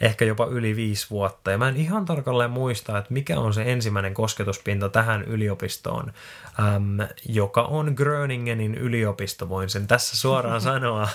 ehkä 0.00 0.24
jopa 0.24 0.46
yli 0.46 0.76
viisi 0.76 1.06
vuotta, 1.10 1.50
ja 1.50 1.58
mä 1.58 1.68
en 1.68 1.76
ihan 1.76 2.04
tarkalleen 2.04 2.50
muista, 2.50 2.98
että 2.98 3.12
mikä 3.12 3.40
on 3.40 3.54
se 3.54 3.62
ensimmäinen 3.72 4.14
kosketuspinta 4.14 4.88
tähän 4.88 5.22
yliopistoon, 5.22 6.12
äm, 6.58 6.98
joka 7.28 7.62
on 7.62 7.92
Gröningenin 7.96 8.74
yliopisto, 8.74 9.48
voin 9.48 9.68
sen 9.68 9.86
tässä 9.86 10.16
suoraan 10.16 10.60
sanoa, 10.70 11.08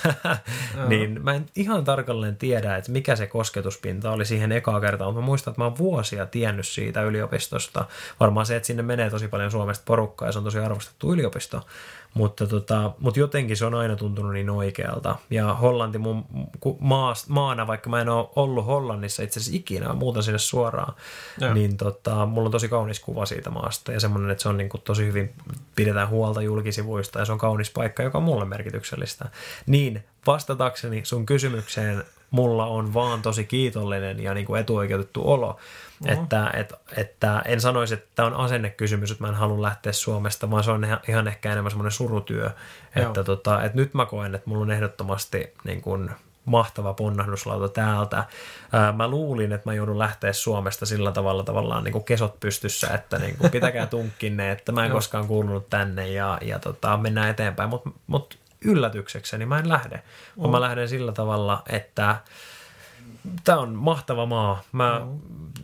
niin 0.88 1.24
mä 1.24 1.34
en 1.34 1.46
ihan 1.56 1.84
tarkalleen 1.84 2.38
tiedä, 2.38 2.75
että 2.75 2.92
mikä 2.92 3.15
se 3.15 3.27
kosketuspinta 3.27 4.12
oli 4.12 4.25
siihen 4.25 4.51
ekaa 4.51 4.82
kertaa, 4.82 5.08
mutta 5.08 5.22
mä 5.22 5.25
muistan, 5.25 5.51
että 5.51 5.62
mä 5.62 5.65
oon 5.65 5.77
vuosia 5.77 6.25
tiennyt 6.25 6.68
siitä 6.68 7.01
yliopistosta. 7.01 7.86
Varmaan 8.20 8.46
se, 8.46 8.56
että 8.56 8.68
sinne 8.68 8.84
menee 8.84 9.10
tosi 9.10 9.27
paljon 9.27 9.51
Suomesta 9.51 9.84
porukkaa 9.86 10.27
ja 10.27 10.32
se 10.32 10.38
on 10.38 10.44
tosi 10.44 10.60
arvostettu 10.60 11.13
yliopisto, 11.13 11.62
mutta, 12.16 12.48
tota, 12.48 12.92
mutta 13.00 13.20
jotenkin 13.20 13.58
se 13.58 13.66
on 13.66 13.74
aina 13.74 13.96
tuntunut 13.96 14.34
niin 14.34 14.50
oikealta. 14.50 15.16
Ja 15.30 15.54
Hollanti 15.54 15.98
mun 15.98 16.26
maas, 16.80 17.30
maana, 17.30 17.68
vaikka 17.68 17.90
mä 17.90 18.02
en 18.02 18.10
ole 18.10 18.30
ollut 18.36 18.66
Hollannissa 18.66 19.24
itse 19.24 19.40
asiassa 19.40 19.58
ikinä, 19.58 19.88
mä 19.88 19.94
muutan 19.94 20.24
sinne 20.24 20.40
suoraan, 20.40 20.94
Joo. 21.42 21.54
niin 21.54 21.78
tota, 21.78 22.26
mulla 22.26 22.48
on 22.48 22.52
tosi 22.52 22.70
kaunis 22.70 23.00
kuva 23.00 23.26
siitä 23.26 23.50
maasta 23.50 23.92
ja 23.92 24.00
semmoinen, 24.00 24.32
että 24.32 24.42
se 24.42 24.50
on 24.50 24.58
niin 24.58 24.70
kuin 24.70 24.82
tosi 24.82 25.06
hyvin, 25.06 25.34
pidetään 25.76 26.10
huolta 26.10 26.42
julkisivuista 26.42 27.20
ja 27.20 27.26
se 27.26 27.32
on 27.32 27.38
kaunis 27.38 27.72
paikka, 27.72 28.04
joka 28.04 28.18
on 28.18 28.24
mulle 28.24 28.46
merkityksellistä. 28.46 29.30
Niin, 29.66 30.04
vastatakseni 30.28 31.06
sun 31.06 31.26
kysymykseen, 31.26 32.04
mulla 32.32 32.65
on 32.65 32.94
vaan 32.94 33.22
tosi 33.22 33.44
kiitollinen 33.44 34.24
ja 34.24 34.34
niin 34.34 34.46
kuin 34.46 34.62
etuoikeutettu 34.62 35.32
olo, 35.32 35.58
että, 36.05 36.51
että, 36.53 36.77
että 36.98 37.41
en 37.46 37.62
sanoisi, 37.62 37.94
että 37.94 38.08
tämä 38.15 38.27
on 38.27 38.34
asennekysymys, 38.34 39.12
että 39.12 39.24
mä 39.24 39.27
en 39.27 39.36
halua 39.36 39.62
lähteä 39.62 39.94
Suomesta, 39.94 40.51
vaan 40.51 40.63
se 40.63 40.72
on 40.72 40.84
ihan- 40.84 41.00
ihan 41.08 41.27
ehkä 41.27 41.51
enemmän 41.51 41.72
semmoinen 41.72 41.91
surutyö, 41.91 42.50
että, 42.96 43.24
tota, 43.24 43.63
että 43.63 43.77
nyt 43.77 43.94
mä 43.94 44.05
koen, 44.05 44.36
että 44.36 44.50
mulla 44.50 44.62
on 44.62 44.72
ehdottomasti 44.72 45.53
niin 45.63 45.82
kuin 45.82 46.10
mahtava 46.46 46.94
ponnahduslauta 46.94 47.70
täältä. 47.70 48.24
Ää, 48.72 48.91
Mä 48.91 49.08
luulin, 49.08 49.51
että 49.51 49.70
mä 49.70 49.74
joudun 49.74 50.00
lähteä 50.00 50.34
Suomesta 50.34 50.86
sillä 50.86 51.12
tavalla 51.12 51.44
tavallaan 51.44 51.84
niin 51.84 51.91
kuin 51.91 52.03
kesot 52.03 52.39
pystyssä, 52.39 52.88
että 52.88 53.20
niin 53.20 53.38
kuin 53.38 53.51
pitäkää 53.58 53.88
tunkkinne, 53.88 54.51
että 54.51 54.72
mä 54.72 54.86
en 54.86 54.91
koskaan 54.91 55.27
kuulunut 55.27 55.70
tänne 55.70 56.08
ja, 56.08 56.38
ja 56.41 56.60
tota, 56.60 56.98
mennään 56.98 57.29
eteenpäin, 57.29 57.70
mutta 57.70 57.89
mut 58.08 58.38
yllätyksekseni 58.62 59.46
mä 59.46 59.60
en 59.60 59.70
lähde, 59.70 60.04
vaan 60.40 60.52
mä 60.52 60.62
lähden 60.62 60.90
sillä 60.90 61.12
tavalla, 61.12 61.64
että 61.70 62.16
tämä 63.44 63.60
on 63.60 63.76
mahtava 63.76 64.26
maa. 64.26 64.64
Mä 64.72 65.02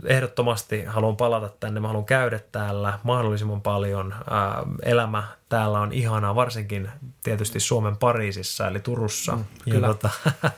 ehdottomasti 0.06 0.84
haluan 0.84 1.18
palata 1.18 1.50
tänne, 1.60 1.80
mä 1.80 1.88
haluan 1.88 2.06
käydä 2.06 2.40
täällä 2.52 3.00
mahdollisimman 3.04 3.62
paljon. 3.62 4.16
Ää, 4.30 4.64
elämä 4.84 5.24
täällä 5.50 5.80
on 5.80 5.94
ihanaa, 5.94 6.36
varsinkin 6.36 6.90
tietysti 7.24 7.60
Suomen 7.60 7.98
Pariisissa, 7.98 8.68
eli 8.68 8.80
Turussa. 8.80 9.36
Mm, 9.36 9.46
ja, 9.66 9.74
kyllä. 9.74 9.88
tota, 9.88 10.10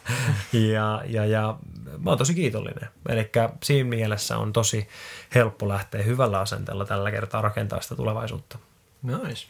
ja, 0.73 1.01
ja, 1.05 1.25
ja 1.25 1.57
mä 1.97 2.09
oon 2.09 2.17
tosi 2.17 2.33
kiitollinen. 2.33 2.89
Eli 3.09 3.31
siinä 3.63 3.89
mielessä 3.89 4.37
on 4.37 4.53
tosi 4.53 4.87
helppo 5.35 5.67
lähteä 5.67 6.03
hyvällä 6.03 6.39
asenteella 6.39 6.85
tällä 6.85 7.11
kertaa 7.11 7.41
rakentaa 7.41 7.81
sitä 7.81 7.95
tulevaisuutta. 7.95 8.57
Nice. 9.03 9.47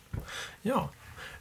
Joo. 0.63 0.89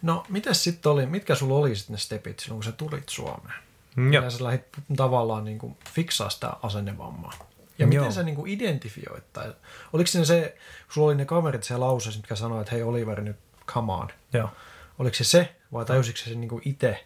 No, 0.03 0.25
mitäs 0.29 0.65
sitten 0.65 0.93
oli, 0.93 1.07
mitkä 1.07 1.35
sulla 1.35 1.55
oli 1.55 1.77
sitten 1.77 1.95
ne 1.95 1.99
stepit 1.99 2.39
silloin, 2.39 2.57
kun 2.57 2.65
sä 2.65 2.73
tulit 2.73 3.09
Suomeen? 3.09 3.55
Joo. 3.97 4.05
Miten 4.05 4.31
sä 4.31 4.45
lähdit 4.45 4.65
tavallaan 4.97 5.45
niin 5.45 5.59
kuin 5.59 5.77
fiksaa 5.95 6.31
sitä 6.31 6.53
asennevammaa? 6.63 7.33
Ja 7.79 7.87
miten 7.87 8.03
Joo. 8.03 8.13
sä 8.13 8.23
niin 8.23 8.35
kuin 8.35 8.51
identifioit? 8.51 9.33
Tai, 9.33 9.55
oliko 9.93 10.07
se, 10.07 10.19
kun 10.19 10.95
sulla 10.95 11.07
oli 11.07 11.15
ne 11.15 11.25
kaverit 11.25 11.65
siellä 11.65 11.87
lauseessa, 11.87 12.19
mitkä 12.19 12.37
sanoi, 12.37 12.61
että 12.61 12.73
hei 12.73 12.83
Oliver, 12.83 13.21
nyt 13.21 13.37
come 13.67 13.93
on. 13.93 14.09
Joo. 14.33 14.51
Oliko 14.99 15.15
se 15.15 15.25
se, 15.25 15.57
vai 15.73 15.85
tajusitko 15.85 16.21
se 16.25 16.35
niin 16.35 16.63
itse, 16.65 17.05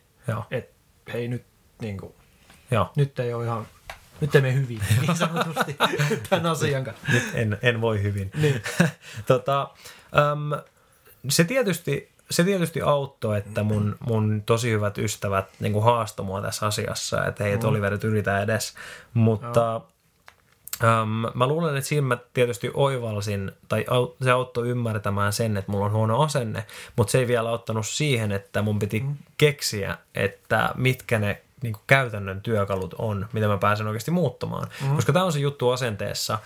että 0.51 1.13
hei 1.13 1.29
nyt, 1.29 1.45
niin 1.81 1.99
kuin, 1.99 2.15
Joo. 2.71 2.91
nyt 2.97 3.19
ei 3.19 3.35
ole 3.35 3.45
ihan, 3.45 3.67
nyt 4.21 4.35
ei 4.35 4.41
mene 4.41 4.55
hyvin, 4.55 4.81
niin 5.01 5.17
sanotusti, 5.17 5.77
tämän 6.31 6.47
asian 6.47 6.85
kanssa. 6.85 7.13
nyt 7.13 7.25
en, 7.35 7.59
en 7.63 7.81
voi 7.81 8.03
hyvin. 8.03 8.31
Niin. 8.35 8.63
tota, 9.27 9.71
äm, 10.33 10.63
se, 11.29 11.45
tietysti, 11.45 12.13
se 12.31 12.45
tietysti 12.45 12.83
auttoi, 12.83 13.39
että 13.39 13.63
mun, 13.63 13.97
mun 14.07 14.43
tosi 14.47 14.71
hyvät 14.71 14.99
ystävät 14.99 15.47
niin 15.61 15.83
haastoi 15.83 16.27
mua 16.27 16.43
tässä 16.43 16.67
asiassa, 16.67 17.27
että 17.27 17.45
hei, 17.45 17.53
että 17.53 17.69
Oliver, 17.69 17.93
nyt 17.93 18.05
yritä 18.05 18.43
edes. 18.43 18.75
Mutta 19.15 19.81
äm, 20.85 21.25
mä 21.35 21.47
luulen, 21.47 21.77
että 21.77 21.89
siinä 21.89 22.07
mä 22.07 22.19
tietysti 22.35 22.71
oivalsin, 22.75 23.53
tai 23.69 23.85
au, 23.91 24.09
se 24.23 24.31
auttoi 24.31 24.69
ymmärtämään 24.69 25.33
sen, 25.33 25.57
että 25.57 25.73
mulla 25.73 25.87
on 25.87 25.93
huono 25.93 26.23
asenne, 26.23 26.67
mutta 26.97 27.11
se 27.11 27.19
ei 27.19 27.29
vielä 27.29 27.49
auttanut 27.49 27.87
siihen, 27.87 28.33
että 28.33 28.63
mun 28.63 28.79
piti 28.79 29.05
keksiä, 29.39 29.99
että 30.15 30.71
mitkä 30.75 31.19
ne 31.19 31.43
niin 31.63 31.73
kuin 31.73 31.85
käytännön 31.87 32.41
työkalut 32.41 32.95
on, 32.99 33.29
mitä 33.33 33.49
mä 33.49 33.59
pääsen 33.59 33.87
oikeasti 33.87 34.11
muuttamaan. 34.11 34.69
Mm. 34.83 34.95
Koska 34.95 35.13
tämä 35.13 35.25
on 35.25 35.33
se 35.33 35.39
juttu 35.39 35.71
asenteessa. 35.71 36.39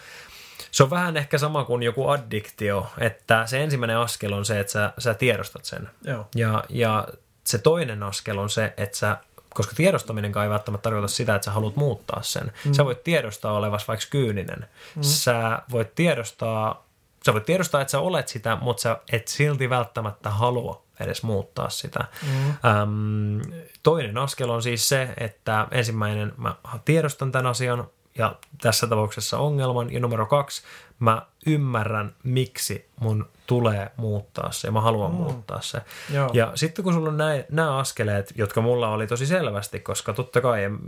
Se 0.70 0.82
on 0.82 0.90
vähän 0.90 1.16
ehkä 1.16 1.38
sama 1.38 1.64
kuin 1.64 1.82
joku 1.82 2.08
addiktio, 2.08 2.86
että 2.98 3.46
se 3.46 3.62
ensimmäinen 3.62 3.98
askel 3.98 4.32
on 4.32 4.44
se, 4.44 4.60
että 4.60 4.72
sä, 4.72 4.92
sä 4.98 5.14
tiedostat 5.14 5.64
sen. 5.64 5.90
Joo. 6.04 6.26
Ja, 6.34 6.64
ja 6.68 7.08
se 7.44 7.58
toinen 7.58 8.02
askel 8.02 8.38
on 8.38 8.50
se, 8.50 8.74
että 8.76 8.96
sä, 8.96 9.16
koska 9.54 9.74
tiedostaminen 9.76 10.32
ei 10.42 10.50
välttämättä 10.50 10.82
tarkoita 10.82 11.08
sitä, 11.08 11.34
että 11.34 11.44
sä 11.44 11.50
haluat 11.50 11.76
muuttaa 11.76 12.22
sen. 12.22 12.52
Mm. 12.64 12.72
Sä 12.72 12.84
voit 12.84 13.04
tiedostaa 13.04 13.52
olevas 13.52 13.88
vaikka 13.88 14.06
kyyninen. 14.10 14.66
Mm. 14.96 15.02
Sä 15.02 15.62
voit 15.70 15.94
tiedostaa, 15.94 16.86
sä 17.26 17.32
voit 17.32 17.44
tiedostaa, 17.44 17.80
että 17.80 17.90
sä 17.90 18.00
olet 18.00 18.28
sitä, 18.28 18.56
mutta 18.56 18.80
sä 18.80 18.98
et 19.12 19.28
silti 19.28 19.70
välttämättä 19.70 20.30
halua 20.30 20.82
edes 21.00 21.22
muuttaa 21.22 21.70
sitä. 21.70 22.04
Mm. 22.22 22.50
Öm, 22.50 23.52
toinen 23.82 24.18
askel 24.18 24.50
on 24.50 24.62
siis 24.62 24.88
se, 24.88 25.08
että 25.16 25.66
ensimmäinen 25.70 26.32
mä 26.36 26.54
tiedostan 26.84 27.32
tämän 27.32 27.46
asian 27.46 27.88
ja 28.20 28.34
tässä 28.60 28.86
tapauksessa 28.86 29.38
ongelman. 29.38 29.92
Ja 29.92 30.00
numero 30.00 30.26
kaksi, 30.26 30.62
mä 30.98 31.22
ymmärrän, 31.46 32.14
miksi 32.22 32.88
mun 33.00 33.28
tulee 33.46 33.90
muuttaa 33.96 34.52
se 34.52 34.68
ja 34.68 34.72
mä 34.72 34.80
haluan 34.80 35.10
mm. 35.10 35.16
muuttaa 35.16 35.60
se. 35.60 35.80
Joo. 36.12 36.30
Ja 36.32 36.52
sitten 36.54 36.84
kun 36.84 36.92
sulla 36.92 37.08
on 37.08 37.16
näin, 37.16 37.44
nämä 37.50 37.76
askeleet, 37.76 38.32
jotka 38.34 38.60
mulla 38.60 38.88
oli 38.88 39.06
tosi 39.06 39.26
selvästi, 39.26 39.80
koska 39.80 40.12
totta 40.12 40.40
kai 40.40 40.64
em, 40.64 40.78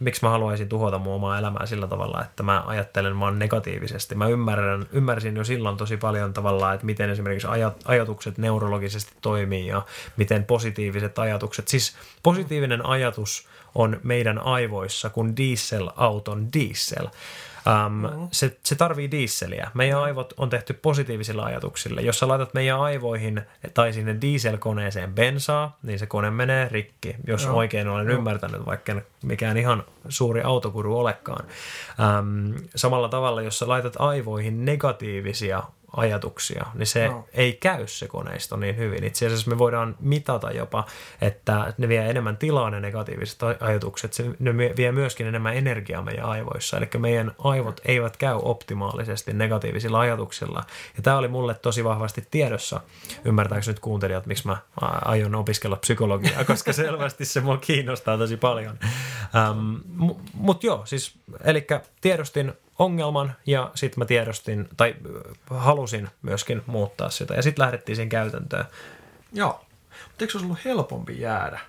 miksi 0.00 0.24
mä 0.24 0.30
haluaisin 0.30 0.68
tuhota 0.68 0.98
mun 0.98 1.14
omaa 1.14 1.38
elämää 1.38 1.66
sillä 1.66 1.86
tavalla, 1.86 2.22
että 2.22 2.42
mä 2.42 2.64
ajattelen 2.66 3.20
vaan 3.20 3.38
negatiivisesti. 3.38 4.14
Mä 4.14 4.28
ymmärrän, 4.28 4.86
ymmärsin 4.92 5.36
jo 5.36 5.44
silloin 5.44 5.76
tosi 5.76 5.96
paljon 5.96 6.32
tavallaan, 6.32 6.74
että 6.74 6.86
miten 6.86 7.10
esimerkiksi 7.10 7.48
ajat, 7.48 7.76
ajatukset 7.84 8.38
neurologisesti 8.38 9.12
toimii 9.20 9.66
ja 9.66 9.82
miten 10.16 10.44
positiiviset 10.44 11.18
ajatukset, 11.18 11.68
siis 11.68 11.96
positiivinen 12.22 12.86
ajatus 12.86 13.48
on 13.74 14.00
meidän 14.02 14.38
aivoissa 14.38 15.10
kuin 15.10 15.36
dieselauton 15.36 16.52
diesel. 16.52 17.06
Um, 17.86 17.92
mm. 17.92 18.28
se, 18.32 18.56
se 18.64 18.74
tarvii 18.74 19.10
diisseliä. 19.10 19.70
Meidän 19.74 19.98
aivot 19.98 20.34
on 20.36 20.50
tehty 20.50 20.72
positiivisilla 20.72 21.44
ajatuksilla. 21.44 22.00
Jos 22.00 22.18
sä 22.18 22.28
laitat 22.28 22.54
meidän 22.54 22.80
aivoihin 22.80 23.42
tai 23.74 23.92
sinne 23.92 24.16
dieselkoneeseen 24.20 25.14
bensaa, 25.14 25.78
niin 25.82 25.98
se 25.98 26.06
kone 26.06 26.30
menee 26.30 26.68
rikki, 26.72 27.16
jos 27.26 27.44
Joo. 27.44 27.56
oikein 27.56 27.88
olen 27.88 28.10
ymmärtänyt, 28.10 28.66
vaikka 28.66 28.92
en 28.92 29.06
mikään 29.22 29.56
ihan 29.56 29.84
suuri 30.08 30.42
autokuru 30.42 30.98
olekaan. 30.98 31.46
Um, 32.18 32.54
samalla 32.74 33.08
tavalla, 33.08 33.42
jos 33.42 33.58
sä 33.58 33.68
laitat 33.68 33.94
aivoihin 33.98 34.64
negatiivisia 34.64 35.62
ajatuksia, 35.96 36.66
niin 36.74 36.86
se 36.86 37.08
No. 37.08 37.24
ei 37.34 37.52
käy 37.52 37.86
se 37.86 38.08
koneisto 38.08 38.56
niin 38.56 38.76
hyvin. 38.76 39.04
Itse 39.04 39.26
asiassa 39.26 39.50
me 39.50 39.58
voidaan 39.58 39.96
mitata 40.00 40.50
jopa, 40.50 40.84
että 41.20 41.72
ne 41.78 41.88
vie 41.88 42.10
enemmän 42.10 42.36
tilaa 42.36 42.70
ne 42.70 42.80
negatiiviset 42.80 43.38
aj- 43.42 43.56
ajatukset, 43.60 44.12
se, 44.12 44.24
ne 44.38 44.56
vie- 44.56 44.92
myöskin 44.92 45.26
enemmän 45.26 45.56
energiaa 45.56 46.02
meidän 46.02 46.24
aivoissa. 46.24 46.76
Eli 46.76 46.88
meidän 46.98 47.32
aivot 47.38 47.80
eivät 47.84 48.16
käy 48.16 48.38
optimaalisesti 48.42 49.32
negatiivisilla 49.32 50.00
ajatuksilla. 50.00 50.64
Ja 50.96 51.02
tämä 51.02 51.18
oli 51.18 51.28
mulle 51.28 51.54
tosi 51.54 51.84
vahvasti 51.84 52.24
tiedossa. 52.30 52.80
Ymmärtääkö 53.24 53.64
nyt 53.66 53.80
kuuntelijat, 53.80 54.26
miksi 54.26 54.46
mä 54.46 54.56
aion 55.04 55.34
opiskella 55.34 55.76
psykologiaa, 55.76 56.44
koska 56.52 56.72
selvästi 56.72 57.24
se 57.24 57.40
mua 57.40 57.56
kiinnostaa 57.56 58.18
tosi 58.18 58.36
paljon. 58.36 58.78
Ähm, 59.36 59.74
Mutta 60.34 60.66
joo, 60.66 60.86
siis, 60.86 61.14
eli 61.44 61.66
tiedostin 62.00 62.52
ongelman 62.78 63.36
ja 63.46 63.70
sitten 63.74 63.98
mä 64.00 64.04
tiedostin, 64.04 64.68
tai 64.76 64.96
äh, 65.06 65.62
halusin 65.64 66.08
myöskin 66.22 66.62
muuttaa 66.66 67.10
sitä. 67.10 67.34
Ja 67.34 67.42
sitten 67.42 67.62
lähdettiin 67.62 67.96
siihen 67.96 68.08
käytäntöön. 68.08 68.64
Joo. 69.32 69.64
Mutta 70.08 70.24
eikö 70.24 70.32
se 70.32 70.38
olisi 70.38 70.46
ollut 70.46 70.64
helpompi 70.64 71.20
jäädä 71.20 71.60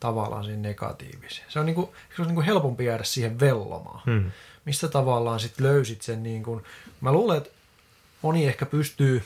tavallaan 0.00 0.44
siihen 0.44 0.62
negatiiviseen? 0.62 1.46
Se 1.48 1.60
on 1.60 1.66
niinku, 1.66 1.82
eikö 1.82 2.16
se 2.16 2.22
olisi 2.22 2.28
niinku 2.28 2.46
helpompi 2.46 2.84
jäädä 2.84 3.04
siihen 3.04 3.40
vellomaan? 3.40 4.02
Hmm. 4.06 4.30
Mistä 4.64 4.88
tavallaan 4.88 5.40
sitten 5.40 5.66
löysit 5.66 6.02
sen 6.02 6.22
niin 6.22 6.42
kuin, 6.42 6.64
mä 7.00 7.12
luulen, 7.12 7.36
että 7.36 7.50
moni 8.22 8.46
ehkä 8.46 8.66
pystyy 8.66 9.22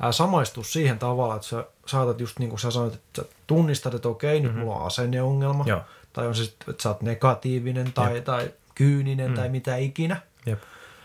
ää, 0.00 0.12
samaistua 0.12 0.64
siihen 0.64 0.98
tavalla, 0.98 1.36
että 1.36 1.48
sä 1.48 1.64
saatat 1.86 2.20
just 2.20 2.38
niin 2.38 2.48
kuin 2.48 2.60
sä 2.60 2.70
sanoit, 2.70 2.94
että 2.94 3.22
sä 3.22 3.28
tunnistat, 3.46 3.94
että 3.94 4.08
okei, 4.08 4.40
nyt 4.40 4.56
mulla 4.56 4.76
on 4.76 4.86
asenneongelma. 4.86 5.64
Joo. 5.66 5.80
tai 6.12 6.26
on 6.26 6.34
se, 6.34 6.42
että 6.42 6.82
sä 6.82 6.88
oot 6.88 7.02
negatiivinen 7.02 7.92
tai, 7.92 8.20
tai 8.20 8.50
kyyninen 8.74 9.30
mm. 9.30 9.34
tai 9.34 9.48
mitä 9.48 9.76
ikinä. 9.76 10.20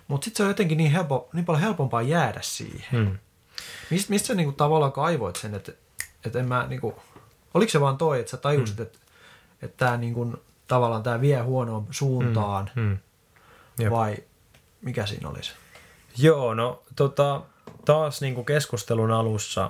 Mutta 0.08 0.26
sitten 0.26 0.38
se 0.38 0.44
on 0.44 0.50
jotenkin 0.50 0.78
niin, 0.78 0.92
helpo, 0.92 1.30
niin 1.34 1.46
paljon 1.46 1.62
helpompaa 1.62 2.02
jäädä 2.02 2.40
siihen. 2.42 3.06
Hmm. 3.06 3.18
Mist, 3.90 4.10
mistä 4.10 4.28
sä 4.28 4.36
niinku 4.36 4.52
tavallaan 4.52 4.92
kaivoit 4.92 5.36
sen, 5.36 5.56
että, 5.56 5.72
että 6.26 6.40
en 6.40 6.48
mä 6.48 6.68
niinku, 6.68 7.02
oliko 7.54 7.72
se 7.72 7.82
vaan 7.82 7.98
toi, 7.98 8.20
että 8.20 8.32
sä 8.32 8.38
tajusit, 8.38 8.78
mm. 8.78 8.84
että, 8.84 9.00
että 9.62 9.86
tämä 9.86 9.98
niinku, 9.98 10.44
tavallaan 10.68 11.04
tämä 11.04 11.22
vie 11.22 11.40
huonoon 11.40 11.88
suuntaan, 11.92 12.72
mm. 12.76 12.98
Jep. 13.80 13.92
vai 13.92 14.18
mikä 14.82 15.06
siinä 15.06 15.30
olisi? 15.30 15.52
Joo, 16.18 16.54
no 16.54 16.84
tota, 16.96 17.42
taas 17.86 18.22
niin 18.22 18.36
kuin 18.36 18.46
keskustelun 18.46 19.12
alussa 19.12 19.70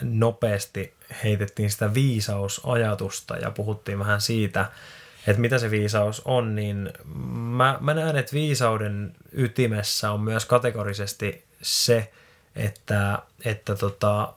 nopeasti 0.00 0.94
heitettiin 1.24 1.70
sitä 1.70 1.94
viisausajatusta 1.94 3.36
ja 3.36 3.50
puhuttiin 3.50 3.98
vähän 3.98 4.20
siitä, 4.20 4.70
että 5.26 5.40
mitä 5.40 5.58
se 5.58 5.70
viisaus 5.70 6.22
on, 6.24 6.54
niin 6.54 6.90
mä, 7.34 7.78
mä 7.80 7.94
näen, 7.94 8.16
että 8.16 8.32
viisauden 8.32 9.14
ytimessä 9.32 10.10
on 10.10 10.20
myös 10.20 10.44
kategorisesti 10.44 11.44
se, 11.62 12.10
että, 12.56 13.18
että 13.44 13.76
tota, 13.76 14.32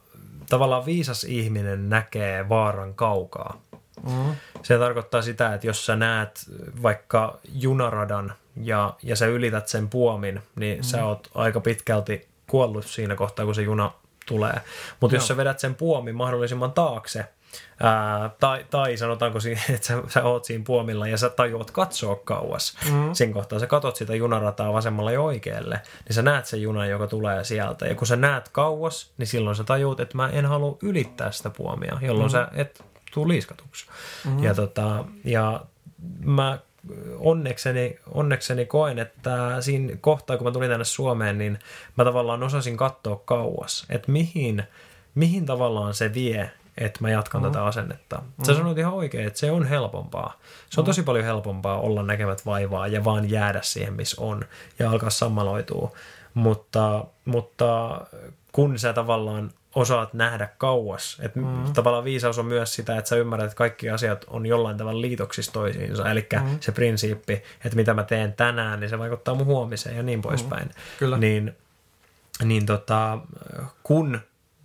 tavallaan 0.50 0.86
viisas 0.86 1.24
ihminen 1.24 1.90
näkee 1.90 2.50
vaaran 2.50 2.94
kaukaa. 2.94 3.62
Mm. 4.04 4.36
Se 4.64 4.78
tarkoittaa 4.78 5.22
sitä, 5.22 5.54
että 5.54 5.68
jos 5.68 5.86
sä 5.86 5.96
näet 5.96 6.46
vaikka 6.82 7.40
junaradan 7.54 8.34
ja, 8.62 8.94
ja 9.04 9.16
sä 9.16 9.26
ylität 9.26 9.68
sen 9.68 9.90
puomin, 9.90 10.42
niin 10.56 10.78
mm. 10.78 10.84
sä 10.84 11.06
oot 11.06 11.32
aika 11.36 11.60
pitkälti 11.60 12.28
kuollut 12.48 12.86
siinä 12.86 13.16
kohtaa, 13.16 13.46
kun 13.46 13.56
se 13.56 13.62
juna 13.62 13.92
tulee. 14.30 14.62
Mutta 15.00 15.16
jos 15.16 15.28
sä 15.28 15.38
vedät 15.38 15.60
sen 15.60 15.76
puomin 15.76 16.16
mahdollisimman 16.16 16.72
taakse, 16.72 17.26
ää, 17.80 18.30
tai, 18.40 18.66
tai 18.70 18.98
sanotaanko, 18.98 19.40
si- 19.40 19.52
että 19.74 19.88
sä, 19.88 20.04
sä 20.08 20.24
oot 20.24 20.46
siinä 20.46 20.64
puomilla 20.64 21.08
ja 21.08 21.18
sä 21.18 21.30
tajuat 21.30 21.72
katsoa 21.72 22.16
kauas, 22.16 22.78
mm. 22.92 23.14
siinä 23.14 23.34
kohtaa 23.34 23.60
sä 23.60 23.68
katot 23.68 23.96
sitä 23.96 24.16
junarataa 24.16 24.74
vasemmalla 24.74 25.12
ja 25.12 25.22
oikealle, 25.22 25.82
niin 26.06 26.16
sä 26.16 26.22
näet 26.22 26.46
sen 26.46 26.62
junan, 26.62 26.90
joka 26.90 27.08
tulee 27.08 27.44
sieltä. 27.44 27.88
Ja 27.88 27.96
kun 27.96 28.08
sä 28.08 28.16
näet 28.16 28.50
kauas, 28.50 29.14
niin 29.18 29.28
silloin 29.28 29.56
sä 29.56 29.64
tajuut, 29.64 30.00
että 30.00 30.18
mä 30.18 30.30
en 30.30 30.46
halua 30.46 30.78
ylittää 30.82 31.32
sitä 31.32 31.50
puomia, 31.50 31.98
jolloin 32.02 32.30
mm. 32.30 32.32
sä 32.32 32.48
et 32.54 32.84
tuu 33.14 33.28
liiskatuksi. 33.28 33.86
Mm. 34.26 34.44
Ja, 34.44 34.56
tota, 34.56 35.06
ja 35.24 35.66
mä 36.26 36.60
onnekseni, 37.20 38.00
onnekseni 38.12 38.66
koen, 38.66 39.00
että 39.00 39.62
siinä 39.62 39.98
kohtaa, 40.02 40.38
kun 40.38 40.48
mä 40.48 40.52
tulin 40.52 40.70
tänne 40.70 40.86
Suomeen, 40.86 41.38
niin 41.38 41.60
mä 41.98 42.04
tavallaan 42.04 42.44
osasin 42.44 42.78
katsoa 42.78 43.22
kauas, 43.26 43.86
että 43.90 44.12
mihin, 44.12 44.64
mihin 45.16 45.46
tavallaan 45.46 45.94
se 45.94 46.14
vie, 46.14 46.52
että 46.78 47.00
mä 47.02 47.10
jatkan 47.10 47.42
mm. 47.42 47.48
tätä 47.48 47.66
asennetta. 47.66 48.22
Sä 48.46 48.54
sanoit 48.54 48.78
ihan 48.78 48.94
oikein, 48.94 49.28
että 49.28 49.40
se 49.40 49.52
on 49.52 49.66
helpompaa. 49.66 50.40
Se 50.70 50.82
on 50.82 50.86
tosi 50.86 51.04
paljon 51.04 51.26
helpompaa 51.26 51.80
olla 51.80 52.04
näkemät 52.04 52.46
vaivaa 52.46 52.88
ja 52.88 53.04
vaan 53.04 53.30
jäädä 53.30 53.60
siihen, 53.64 53.94
missä 53.94 54.22
on 54.22 54.46
ja 54.80 54.92
alkaa 54.92 55.10
sammaloitua. 55.10 55.92
Mutta, 56.34 57.06
mutta 57.26 58.02
kun 58.52 58.80
sä 58.80 58.94
tavallaan 58.94 59.52
osaat 59.76 60.14
nähdä 60.14 60.50
kauas. 60.58 61.18
Että 61.22 61.40
mm. 61.40 61.74
tavallaan 61.74 62.04
viisaus 62.04 62.40
on 62.40 62.46
myös 62.46 62.76
sitä, 62.76 62.98
että 62.98 63.10
sä 63.10 63.16
ymmärrät, 63.16 63.46
että 63.46 63.56
kaikki 63.56 63.90
asiat 63.90 64.26
on 64.28 64.46
jollain 64.46 64.78
tavalla 64.78 65.02
liitoksissa 65.02 65.52
toisiinsa. 65.54 66.12
Eli 66.12 66.28
mm. 66.44 66.58
se 66.60 66.72
prinsiippi, 66.72 67.34
että 67.66 67.76
mitä 67.76 67.94
mä 67.94 68.04
teen 68.04 68.34
tänään, 68.34 68.80
niin 68.80 68.90
se 68.90 69.00
vaikuttaa 69.00 69.36
mun 69.36 69.46
huomiseen 69.46 69.98
ja 69.98 70.04
niin 70.04 70.22
poispäin. 70.22 70.68
Mm. 70.68 70.74
Kyllä. 71.00 71.18
Niin, 71.18 71.56
niin 72.44 72.66
tota, 72.66 73.20
kun 73.84 74.20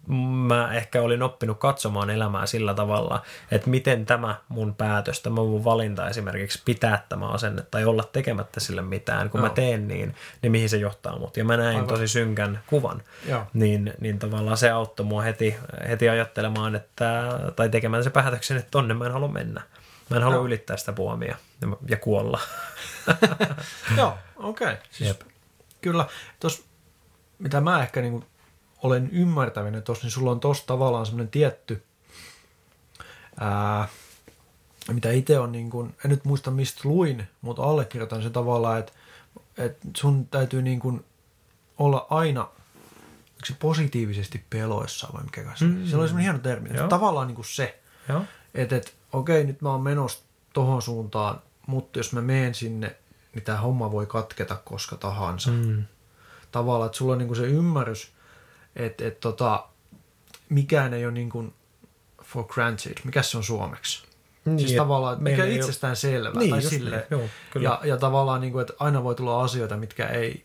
mä 0.09 0.75
ehkä 0.75 1.03
olin 1.03 1.23
oppinut 1.23 1.59
katsomaan 1.59 2.11
elämää 2.11 2.47
sillä 2.47 2.75
tavalla, 2.75 3.23
että 3.51 3.71
miten 3.71 4.07
tämä 4.07 4.37
mun 4.49 4.75
päätös, 4.75 5.21
tämä 5.21 5.35
mun 5.35 5.65
valinta 5.65 6.09
esimerkiksi 6.09 6.63
pitää 6.65 7.07
tämä 7.09 7.29
asenne 7.29 7.63
tai 7.71 7.85
olla 7.85 8.05
tekemättä 8.13 8.61
sille 8.61 8.83
mitään, 8.83 9.31
kun 9.31 9.41
Joo. 9.41 9.49
mä 9.49 9.55
teen 9.55 9.89
niin, 9.89 10.15
niin 10.43 10.53
mihin 10.53 10.69
se 10.69 10.77
johtaa 10.77 11.19
mut. 11.19 11.37
Ja 11.37 11.45
mä 11.45 11.57
näin 11.57 11.77
Aivan. 11.77 11.87
tosi 11.87 12.09
synkän 12.09 12.61
kuvan, 12.67 13.03
Joo. 13.29 13.47
niin, 13.55 13.95
niin 14.01 14.19
tavallaan 14.19 14.57
se 14.57 14.71
auttoi 14.71 15.07
mua 15.07 15.23
heti, 15.23 15.57
heti 15.89 16.09
ajattelemaan, 16.09 16.75
että, 16.75 17.23
tai 17.57 17.69
tekemään 17.69 18.05
se 18.05 18.11
päätöksen, 18.11 18.57
että 18.57 18.71
tonne 18.71 18.95
mä 18.95 19.07
en 19.07 19.13
halua 19.13 19.29
mennä. 19.29 19.63
Mä 20.11 20.17
en 20.17 20.23
halua 20.23 20.37
Joo. 20.37 20.47
ylittää 20.47 20.77
sitä 20.77 20.93
puomia 20.93 21.37
ja, 21.61 21.69
ja 21.89 21.97
kuolla. 21.97 22.41
Joo, 23.99 24.19
okei. 24.37 24.67
Okay. 24.67 24.77
Siis, 24.91 25.09
Jep. 25.09 25.21
kyllä, 25.81 26.07
tos, 26.41 26.65
mitä 27.39 27.61
mä 27.61 27.83
ehkä 27.83 28.01
niinku 28.01 28.25
olen 28.85 29.11
ymmärtävinen 29.13 29.83
tuossa, 29.83 30.05
niin 30.05 30.13
sulla 30.13 30.31
on 30.31 30.41
tuossa 30.41 30.67
tavallaan 30.67 31.07
semmoinen 31.07 31.31
tietty, 31.31 31.83
ää, 33.41 33.89
mitä 34.93 35.11
itse 35.11 35.39
on, 35.39 35.53
niin 35.53 35.71
kuin, 35.71 35.95
en 36.05 36.11
nyt 36.11 36.25
muista 36.25 36.51
mistä 36.51 36.81
luin, 36.85 37.29
mutta 37.41 37.63
allekirjoitan 37.63 38.23
sen 38.23 38.33
tavallaan, 38.33 38.79
että, 38.79 38.93
että 39.59 39.89
sun 39.97 40.27
täytyy 40.27 40.63
niin 40.63 40.81
kuin 40.81 41.05
olla 41.79 42.07
aina 42.11 42.49
positiivisesti 43.59 44.45
peloissa 44.51 45.09
vai 45.13 45.25
mikä 45.25 45.45
kanssa. 45.45 45.65
Mm, 45.65 45.85
Siellä 45.85 46.01
oli 46.01 46.09
semmoinen 46.09 46.33
hieno 46.33 46.39
termi. 46.39 46.69
Joo. 46.75 46.89
Tavallaan 46.89 47.27
niin 47.27 47.35
kuin 47.37 47.47
se, 47.47 47.79
että 48.55 48.77
et, 48.77 48.95
okei, 49.13 49.45
nyt 49.45 49.63
mä 49.63 49.71
oon 49.71 49.83
menossa 49.83 50.25
tohon 50.53 50.83
suuntaan, 50.83 51.43
mutta 51.67 51.99
jos 51.99 52.13
mä 52.13 52.23
menen 52.23 52.55
sinne, 52.55 52.97
niin 53.35 53.43
tämä 53.43 53.59
homma 53.59 53.93
voi 53.93 54.07
katketa 54.07 54.57
koska 54.65 54.97
tahansa. 54.97 55.51
Mm. 55.51 55.85
Tavallaan, 56.53 56.87
että 56.87 56.99
sulla 56.99 57.13
on 57.13 57.19
niinku 57.19 57.35
se 57.35 57.43
ymmärrys, 57.43 58.14
että 58.77 59.07
et, 59.07 59.21
tota, 59.21 59.67
mikään 60.49 60.95
ei 60.95 61.05
ole 61.05 61.13
niinku 61.13 61.53
for 62.23 62.45
granted. 62.45 62.95
Mikä 63.05 63.23
se 63.23 63.37
on 63.37 63.45
suomeksi? 63.45 64.05
Niin, 64.45 64.59
siis 64.59 64.73
tavallaan, 64.73 65.23
mikä 65.23 65.45
itsestään 65.45 65.97
selvä. 65.97 66.39
Niin, 66.39 66.51
tai 66.51 66.63
silleen. 66.63 67.07
niin. 67.11 67.21
Joo, 67.21 67.29
kyllä. 67.51 67.69
ja, 67.69 67.81
ja 67.85 67.97
tavallaan, 67.97 68.41
niinku, 68.41 68.59
että 68.59 68.73
aina 68.79 69.05
voi 69.05 69.15
tulla 69.15 69.43
asioita, 69.43 69.77
mitkä 69.77 70.07
ei 70.07 70.45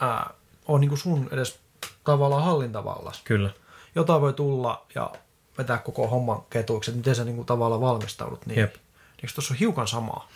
ää, 0.00 0.30
ole 0.68 0.80
niinku 0.80 0.96
sun 0.96 1.28
edes 1.30 1.58
tavallaan 2.04 2.44
hallintavallassa. 2.44 3.22
Kyllä. 3.24 3.50
Jotain 3.94 4.20
voi 4.20 4.32
tulla 4.32 4.86
ja 4.94 5.12
vetää 5.58 5.78
koko 5.78 6.08
homman 6.08 6.42
ketuiksi, 6.50 6.90
että 6.90 6.98
miten 6.98 7.14
sä 7.14 7.24
niinku 7.24 7.44
tavallaan 7.44 7.80
valmistaudut 7.80 8.46
niin. 8.46 8.60
Jep. 8.60 8.74
Eikö 9.22 9.34
tuossa 9.34 9.54
ole 9.54 9.60
hiukan 9.60 9.88
samaa? 9.88 10.28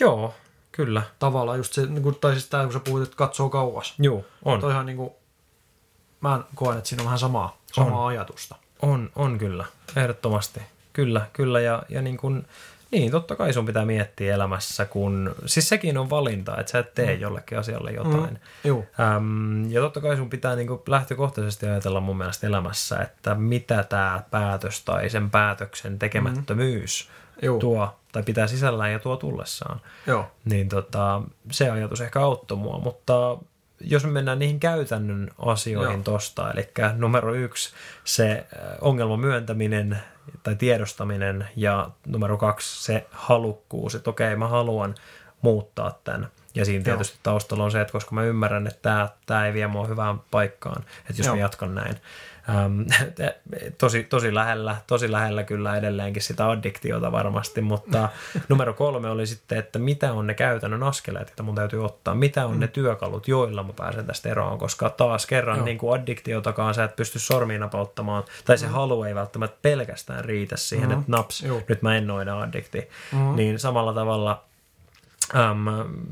Joo, 0.00 0.34
kyllä. 0.72 1.02
Tavallaan 1.18 1.58
just 1.58 1.72
se, 1.72 1.86
niinku, 1.86 2.12
tai 2.12 2.32
siis 2.32 2.46
tämä, 2.46 2.64
kun 2.64 2.72
sä 2.72 2.80
puhuit, 2.80 3.02
että 3.02 3.16
katsoo 3.16 3.50
kauas. 3.50 3.94
Joo, 3.98 4.24
on. 4.44 4.60
Toihan 4.60 4.86
niinku, 4.86 5.16
mä 6.22 6.40
koen, 6.54 6.78
että 6.78 6.88
siinä 6.88 7.02
on 7.02 7.04
vähän 7.04 7.18
samaa, 7.18 7.56
samaa 7.72 8.06
ajatusta. 8.06 8.56
On, 8.82 9.10
on 9.16 9.38
kyllä, 9.38 9.64
ehdottomasti. 9.96 10.60
Kyllä, 10.92 11.26
kyllä. 11.32 11.60
Ja, 11.60 11.82
ja 11.88 12.02
niin, 12.02 12.16
kun, 12.16 12.44
niin, 12.90 13.10
totta 13.10 13.36
kai 13.36 13.52
sun 13.52 13.66
pitää 13.66 13.84
miettiä 13.84 14.34
elämässä, 14.34 14.84
kun, 14.84 15.34
siis 15.46 15.68
sekin 15.68 15.98
on 15.98 16.10
valinta, 16.10 16.56
että 16.60 16.72
sä 16.72 16.78
et 16.78 16.94
tee 16.94 17.14
jollekin 17.14 17.58
asialle 17.58 17.90
jotain. 17.90 18.40
Mm. 18.64 18.82
Äm, 19.00 19.70
ja 19.70 19.80
totta 19.80 20.00
kai 20.00 20.16
sun 20.16 20.30
pitää 20.30 20.56
niin 20.56 20.68
lähtökohtaisesti 20.86 21.66
ajatella 21.66 22.00
mun 22.00 22.18
mielestä 22.18 22.46
elämässä, 22.46 22.96
että 22.96 23.34
mitä 23.34 23.82
tämä 23.82 24.22
päätös 24.30 24.84
tai 24.84 25.10
sen 25.10 25.30
päätöksen 25.30 25.98
tekemättömyys 25.98 27.08
Juu. 27.42 27.58
tuo 27.58 27.96
tai 28.12 28.22
pitää 28.22 28.46
sisällään 28.46 28.92
ja 28.92 28.98
tuo 28.98 29.16
tullessaan. 29.16 29.80
Joo. 30.06 30.30
Niin 30.44 30.68
tota, 30.68 31.22
se 31.50 31.70
ajatus 31.70 32.00
ehkä 32.00 32.20
auttoi 32.20 32.58
mua, 32.58 32.78
mutta 32.78 33.38
jos 33.84 34.04
me 34.04 34.10
mennään 34.10 34.38
niihin 34.38 34.60
käytännön 34.60 35.30
asioihin 35.38 35.94
Joo. 35.94 36.02
tosta, 36.02 36.50
eli 36.50 36.68
numero 36.96 37.34
yksi, 37.34 37.72
se 38.04 38.30
äh, 38.30 38.62
ongelman 38.80 39.20
myöntäminen 39.20 39.98
tai 40.42 40.56
tiedostaminen 40.56 41.48
ja 41.56 41.90
numero 42.06 42.36
kaksi, 42.36 42.84
se 42.84 43.06
halukkuus, 43.10 43.94
että 43.94 44.10
okei, 44.10 44.36
mä 44.36 44.48
haluan 44.48 44.94
muuttaa 45.42 45.98
tämän. 46.04 46.28
Ja 46.54 46.64
siinä 46.64 46.84
tietysti 46.84 47.18
taustalla 47.22 47.64
on 47.64 47.70
se, 47.70 47.80
että 47.80 47.92
koska 47.92 48.14
mä 48.14 48.22
ymmärrän, 48.22 48.66
että 48.66 48.82
tämä, 48.82 49.08
tämä 49.26 49.46
ei 49.46 49.52
vie 49.52 49.66
mua 49.66 49.86
hyvään 49.86 50.20
paikkaan, 50.30 50.82
että 50.82 51.20
jos 51.20 51.26
Joo. 51.26 51.34
mä 51.36 51.40
jatkan 51.40 51.74
näin. 51.74 51.96
Ähm, 52.48 52.82
tosi, 53.78 54.04
tosi, 54.04 54.34
lähellä, 54.34 54.76
tosi 54.86 55.12
lähellä 55.12 55.44
kyllä 55.44 55.76
edelleenkin 55.76 56.22
sitä 56.22 56.50
addiktiota 56.50 57.12
varmasti, 57.12 57.60
mutta 57.60 58.08
numero 58.48 58.74
kolme 58.74 59.10
oli 59.10 59.26
sitten, 59.26 59.58
että 59.58 59.78
mitä 59.78 60.12
on 60.12 60.26
ne 60.26 60.34
käytännön 60.34 60.82
askeleet, 60.82 61.28
että 61.28 61.42
mun 61.42 61.54
täytyy 61.54 61.84
ottaa, 61.84 62.14
mitä 62.14 62.46
on 62.46 62.54
mm. 62.54 62.60
ne 62.60 62.68
työkalut, 62.68 63.28
joilla 63.28 63.62
mä 63.62 63.72
pääsen 63.72 64.06
tästä 64.06 64.28
eroon, 64.28 64.58
koska 64.58 64.90
taas 64.90 65.26
kerran 65.26 65.64
niin 65.64 65.78
kuin 65.78 66.00
addiktiotakaan 66.00 66.74
sä 66.74 66.84
et 66.84 66.96
pysty 66.96 67.18
sormiin 67.18 67.60
napauttamaan, 67.60 68.24
tai 68.44 68.58
se 68.58 68.66
mm. 68.66 68.72
halu 68.72 69.02
ei 69.02 69.14
välttämättä 69.14 69.58
pelkästään 69.62 70.24
riitä 70.24 70.56
siihen, 70.56 70.88
mm. 70.88 70.92
että 70.92 71.04
naps, 71.08 71.42
Joo. 71.42 71.62
nyt 71.68 71.82
mä 71.82 71.96
en 71.96 72.10
ole 72.10 72.30
addikti, 72.30 72.88
mm. 73.12 73.36
niin 73.36 73.58
samalla 73.58 73.94
tavalla 73.94 74.44
Um, 75.34 75.64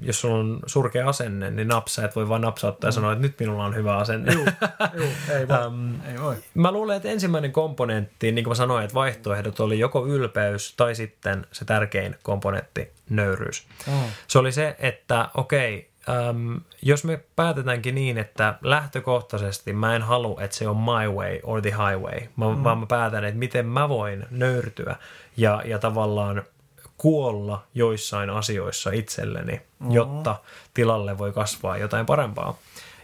jos 0.02 0.20
sulla 0.20 0.38
on 0.38 0.60
surkea 0.66 1.08
asenne, 1.08 1.50
niin 1.50 1.68
napsa, 1.68 2.04
et 2.04 2.16
voi 2.16 2.28
vaan 2.28 2.40
napsauttaa 2.40 2.88
ja 2.88 2.90
mm. 2.90 2.94
sanoa, 2.94 3.12
että 3.12 3.22
nyt 3.22 3.40
minulla 3.40 3.64
on 3.64 3.74
hyvä 3.74 3.96
asenne. 3.96 4.32
Juu, 4.32 4.46
juu, 4.94 5.08
ei, 5.38 5.48
voi. 5.48 5.66
um, 5.66 5.94
ei 5.94 6.20
voi. 6.20 6.36
Mä 6.54 6.72
luulen, 6.72 6.96
että 6.96 7.08
ensimmäinen 7.08 7.52
komponentti, 7.52 8.32
niin 8.32 8.44
kuin 8.44 8.50
mä 8.50 8.54
sanoin, 8.54 8.84
että 8.84 8.94
vaihtoehdot 8.94 9.60
oli 9.60 9.78
joko 9.78 10.06
ylpeys 10.06 10.74
tai 10.76 10.94
sitten 10.94 11.46
se 11.52 11.64
tärkein 11.64 12.16
komponentti, 12.22 12.90
nöyryys. 13.10 13.66
Oh. 13.88 14.04
Se 14.26 14.38
oli 14.38 14.52
se, 14.52 14.76
että 14.78 15.28
okei, 15.34 15.90
um, 16.30 16.60
jos 16.82 17.04
me 17.04 17.20
päätetäänkin 17.36 17.94
niin, 17.94 18.18
että 18.18 18.54
lähtökohtaisesti 18.62 19.72
mä 19.72 19.96
en 19.96 20.02
halua, 20.02 20.42
että 20.42 20.56
se 20.56 20.68
on 20.68 20.76
my 20.76 21.12
way 21.14 21.38
or 21.42 21.62
the 21.62 21.70
highway, 21.70 22.20
mä, 22.36 22.54
mm. 22.54 22.64
vaan 22.64 22.78
mä 22.78 22.86
päätän, 22.86 23.24
että 23.24 23.38
miten 23.38 23.66
mä 23.66 23.88
voin 23.88 24.26
nöyrtyä 24.30 24.96
ja, 25.36 25.62
ja 25.64 25.78
tavallaan 25.78 26.42
kuolla 27.00 27.62
joissain 27.74 28.30
asioissa 28.30 28.90
itselleni, 28.90 29.52
mm-hmm. 29.52 29.94
jotta 29.94 30.36
tilalle 30.74 31.18
voi 31.18 31.32
kasvaa 31.32 31.76
jotain 31.76 32.06
parempaa. 32.06 32.58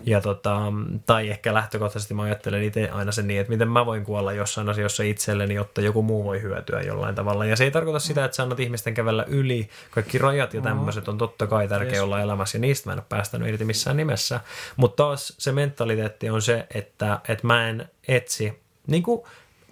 Ja 0.04 0.20
tota, 0.20 0.72
tai 1.06 1.30
ehkä 1.30 1.54
lähtökohtaisesti 1.54 2.14
mä 2.14 2.22
ajattelen 2.22 2.62
itse 2.62 2.90
aina 2.90 3.12
sen 3.12 3.26
niin, 3.26 3.40
että 3.40 3.52
miten 3.52 3.68
mä 3.68 3.86
voin 3.86 4.04
kuolla 4.04 4.32
jossain 4.32 4.68
asioissa 4.68 5.02
itselleni, 5.02 5.54
jotta 5.54 5.80
joku 5.80 6.02
muu 6.02 6.24
voi 6.24 6.42
hyötyä 6.42 6.80
jollain 6.80 7.14
tavalla. 7.14 7.44
Ja 7.44 7.56
se 7.56 7.64
ei 7.64 7.70
tarkoita 7.70 7.98
sitä, 7.98 8.24
että 8.24 8.36
sä 8.36 8.42
annat 8.42 8.60
ihmisten 8.60 8.94
kävellä 8.94 9.24
yli. 9.28 9.68
Kaikki 9.90 10.18
rajat 10.18 10.54
ja 10.54 10.62
tämmöiset 10.62 11.08
on 11.08 11.18
totta 11.18 11.46
kai 11.46 11.68
tärkeä 11.68 11.92
yes. 11.92 12.02
olla 12.02 12.20
elämässä 12.20 12.58
ja 12.58 12.60
niistä 12.60 12.88
mä 12.88 12.92
en 12.92 12.98
ole 12.98 13.06
päästänyt 13.08 13.48
irti 13.48 13.64
missään 13.64 13.96
nimessä. 13.96 14.40
Mutta 14.76 15.04
taas 15.04 15.34
se 15.38 15.52
mentaliteetti 15.52 16.30
on 16.30 16.42
se, 16.42 16.66
että, 16.74 17.20
että 17.28 17.46
mä 17.46 17.68
en 17.68 17.88
etsi, 18.08 18.62
niin 18.86 19.02
kuin 19.02 19.22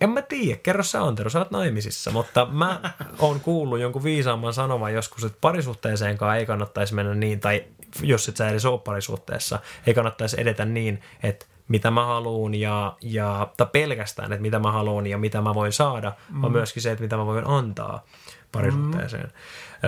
en 0.04 0.10
mä 0.10 0.22
tiedä, 0.22 0.60
kerro 0.62 0.82
sä 0.82 1.02
Antero, 1.02 1.30
sä 1.30 1.38
oot 1.38 1.50
naimisissa, 1.50 2.10
mutta 2.10 2.46
mä 2.50 2.80
oon 3.18 3.40
kuullut 3.40 3.78
jonkun 3.80 4.04
viisaamman 4.04 4.54
sanovan 4.54 4.94
joskus, 4.94 5.24
että 5.24 5.38
parisuhteeseenkaan 5.40 6.38
ei 6.38 6.46
kannattaisi 6.46 6.94
mennä 6.94 7.14
niin, 7.14 7.40
tai 7.40 7.64
jos 8.02 8.28
et 8.28 8.36
sä 8.36 8.48
edes 8.48 8.64
ole 8.64 8.80
parisuhteessa, 8.80 9.58
ei 9.86 9.94
kannattaisi 9.94 10.40
edetä 10.40 10.64
niin, 10.64 11.02
että 11.22 11.46
mitä 11.68 11.90
mä 11.90 12.06
haluan 12.06 12.54
ja, 12.54 12.96
ja 13.02 13.48
tai 13.56 13.66
pelkästään, 13.72 14.32
että 14.32 14.42
mitä 14.42 14.58
mä 14.58 14.72
haluan 14.72 15.06
ja 15.06 15.18
mitä 15.18 15.40
mä 15.40 15.54
voin 15.54 15.72
saada, 15.72 16.12
mm. 16.30 16.42
vaan 16.42 16.52
myöskin 16.52 16.82
se, 16.82 16.90
että 16.90 17.02
mitä 17.02 17.16
mä 17.16 17.26
voin 17.26 17.46
antaa 17.46 18.04
parisuhteeseen. 18.52 19.24
Mm. 19.24 19.30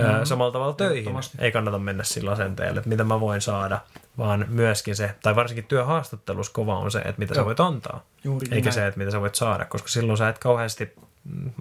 Mm. 0.01 0.25
Samalla 0.25 0.51
tavalla 0.51 0.73
töihin 0.73 1.15
ei 1.39 1.51
kannata 1.51 1.79
mennä 1.79 2.03
sillä 2.03 2.31
asenteella, 2.31 2.77
että 2.77 2.89
mitä 2.89 3.03
mä 3.03 3.19
voin 3.19 3.41
saada, 3.41 3.79
vaan 4.17 4.45
myöskin 4.49 4.95
se, 4.95 5.15
tai 5.23 5.35
varsinkin 5.35 5.65
työhaastattelussa 5.65 6.53
kova 6.53 6.77
on 6.77 6.91
se, 6.91 6.99
että 6.99 7.19
mitä 7.19 7.33
Joo. 7.33 7.41
sä 7.41 7.45
voit 7.45 7.59
antaa, 7.59 8.03
Juuri 8.23 8.47
eikä 8.51 8.65
näin. 8.65 8.73
se, 8.73 8.87
että 8.87 8.97
mitä 8.97 9.11
sä 9.11 9.21
voit 9.21 9.35
saada, 9.35 9.65
koska 9.65 9.87
silloin 9.87 10.17
sä 10.17 10.29
et 10.29 10.39
kauheasti 10.39 10.93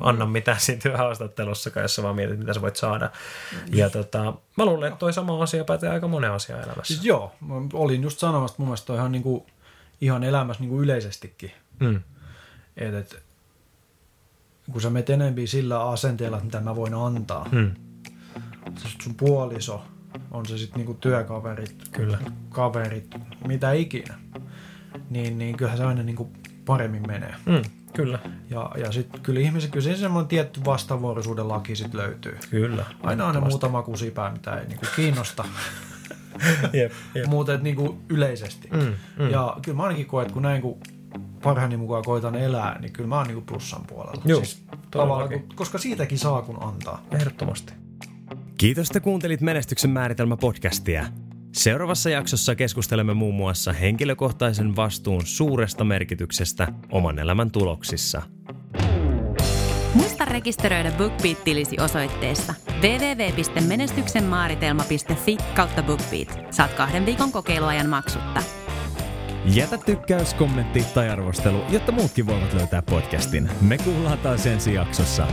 anna 0.00 0.26
mitään 0.26 0.60
siinä 0.60 0.80
työhaastattelussakaan, 0.82 1.84
jos 1.84 1.94
sä 1.94 2.02
vaan 2.02 2.16
mietit, 2.16 2.38
mitä 2.38 2.54
sä 2.54 2.60
voit 2.60 2.76
saada. 2.76 3.10
Ja 3.72 3.90
tota, 3.90 4.34
mä 4.56 4.64
luulen, 4.64 4.88
että 4.88 4.98
toi 4.98 5.12
sama 5.12 5.42
asia 5.42 5.64
pätee 5.64 5.90
aika 5.90 6.08
monen 6.08 6.30
asian 6.30 6.58
elämässä. 6.58 6.94
Siis 6.94 7.04
joo, 7.04 7.32
mä 7.40 7.54
olin 7.72 8.02
just 8.02 8.18
sanomassa, 8.18 8.52
että 8.52 8.62
mun 8.62 8.68
mielestä 8.68 8.86
toi 8.86 8.96
ihan, 8.96 9.12
niinku, 9.12 9.46
ihan 10.00 10.24
elämässä 10.24 10.62
niinku 10.62 10.82
yleisestikin. 10.82 11.52
Mm. 11.80 12.00
Et, 12.76 12.94
et, 12.94 13.22
kun 14.72 14.80
sä 14.80 14.90
menet 14.90 15.10
enemmän 15.10 15.46
sillä 15.46 15.88
asenteella, 15.88 16.36
että 16.36 16.44
mitä 16.46 16.60
mä 16.60 16.76
voin 16.76 16.94
antaa. 16.94 17.48
Mm. 17.52 17.74
Sun 18.74 19.14
puoliso, 19.14 19.82
on 20.30 20.46
se 20.46 20.58
sitten 20.58 20.78
niinku 20.78 20.94
työkaverit, 20.94 21.88
Kyllä. 21.92 22.18
kaverit, 22.48 23.14
mitä 23.46 23.72
ikinä, 23.72 24.14
niin, 25.10 25.38
niin 25.38 25.56
kyllähän 25.56 25.78
se 25.78 25.84
aina 25.84 26.02
niinku 26.02 26.30
paremmin 26.64 27.06
menee. 27.06 27.34
Mm, 27.46 27.62
kyllä. 27.92 28.18
Ja, 28.50 28.70
ja 28.78 28.92
sitten 28.92 29.20
kyllä 29.20 29.40
ihmiset, 29.40 29.70
kyllä 29.70 29.84
se 29.84 29.96
semmoinen 29.96 30.28
tietty 30.28 30.60
vastavuoroisuuden 30.64 31.48
laki 31.48 31.76
sit 31.76 31.94
löytyy. 31.94 32.38
Kyllä. 32.50 32.84
Aina 33.02 33.26
on 33.26 33.34
ne 33.34 33.40
muutama 33.40 33.82
kusipää, 33.82 34.32
mitä 34.32 34.54
ei 34.56 34.66
niinku 34.66 34.86
kiinnosta. 34.96 35.44
jep, 36.72 36.92
jep. 37.14 37.26
Muuten 37.26 37.62
niinku 37.62 37.98
yleisesti. 38.08 38.68
Mm, 38.72 38.94
mm. 39.18 39.30
Ja 39.30 39.56
kyllä 39.62 39.76
mä 39.76 39.82
ainakin 39.82 40.06
koen, 40.06 40.22
että 40.22 40.34
kun 40.34 40.42
näin 40.42 40.62
kun 40.62 40.78
parhaani 41.42 41.76
mukaan 41.76 42.04
koitan 42.04 42.34
elää, 42.34 42.78
niin 42.80 42.92
kyllä 42.92 43.08
mä 43.08 43.16
oon 43.16 43.26
niinku 43.26 43.42
plussan 43.46 43.84
puolella. 43.86 44.22
Joo, 44.24 44.38
siis, 44.38 44.64
koska 45.54 45.78
siitäkin 45.78 46.18
saa 46.18 46.42
kun 46.42 46.62
antaa. 46.62 47.02
Ehdottomasti. 47.10 47.72
Kiitos, 48.58 48.88
että 48.88 49.00
kuuntelit 49.00 49.40
Menestyksen 49.40 49.90
määritelmä 49.90 50.36
podcastia. 50.36 51.06
Seuraavassa 51.52 52.10
jaksossa 52.10 52.54
keskustelemme 52.54 53.14
muun 53.14 53.34
muassa 53.34 53.72
henkilökohtaisen 53.72 54.76
vastuun 54.76 55.26
suuresta 55.26 55.84
merkityksestä 55.84 56.68
oman 56.90 57.18
elämän 57.18 57.50
tuloksissa. 57.50 58.22
Muista 59.94 60.24
rekisteröidä 60.24 60.90
BookBeat-tilisi 60.90 61.76
osoitteessa 61.80 62.54
www.menestyksenmaaritelma.fi 62.82 65.36
kautta 65.56 65.82
BookBeat. 65.82 66.38
Saat 66.50 66.72
kahden 66.72 67.06
viikon 67.06 67.32
kokeiluajan 67.32 67.88
maksutta. 67.88 68.42
Jätä 69.44 69.78
tykkäys, 69.78 70.34
kommentti 70.34 70.84
tai 70.94 71.10
arvostelu, 71.10 71.62
jotta 71.68 71.92
muutkin 71.92 72.26
voivat 72.26 72.52
löytää 72.52 72.82
podcastin. 72.82 73.50
Me 73.60 73.78
kuullaan 73.78 74.18
taas 74.18 74.46
ensi 74.46 74.74
jaksossa. 74.74 75.26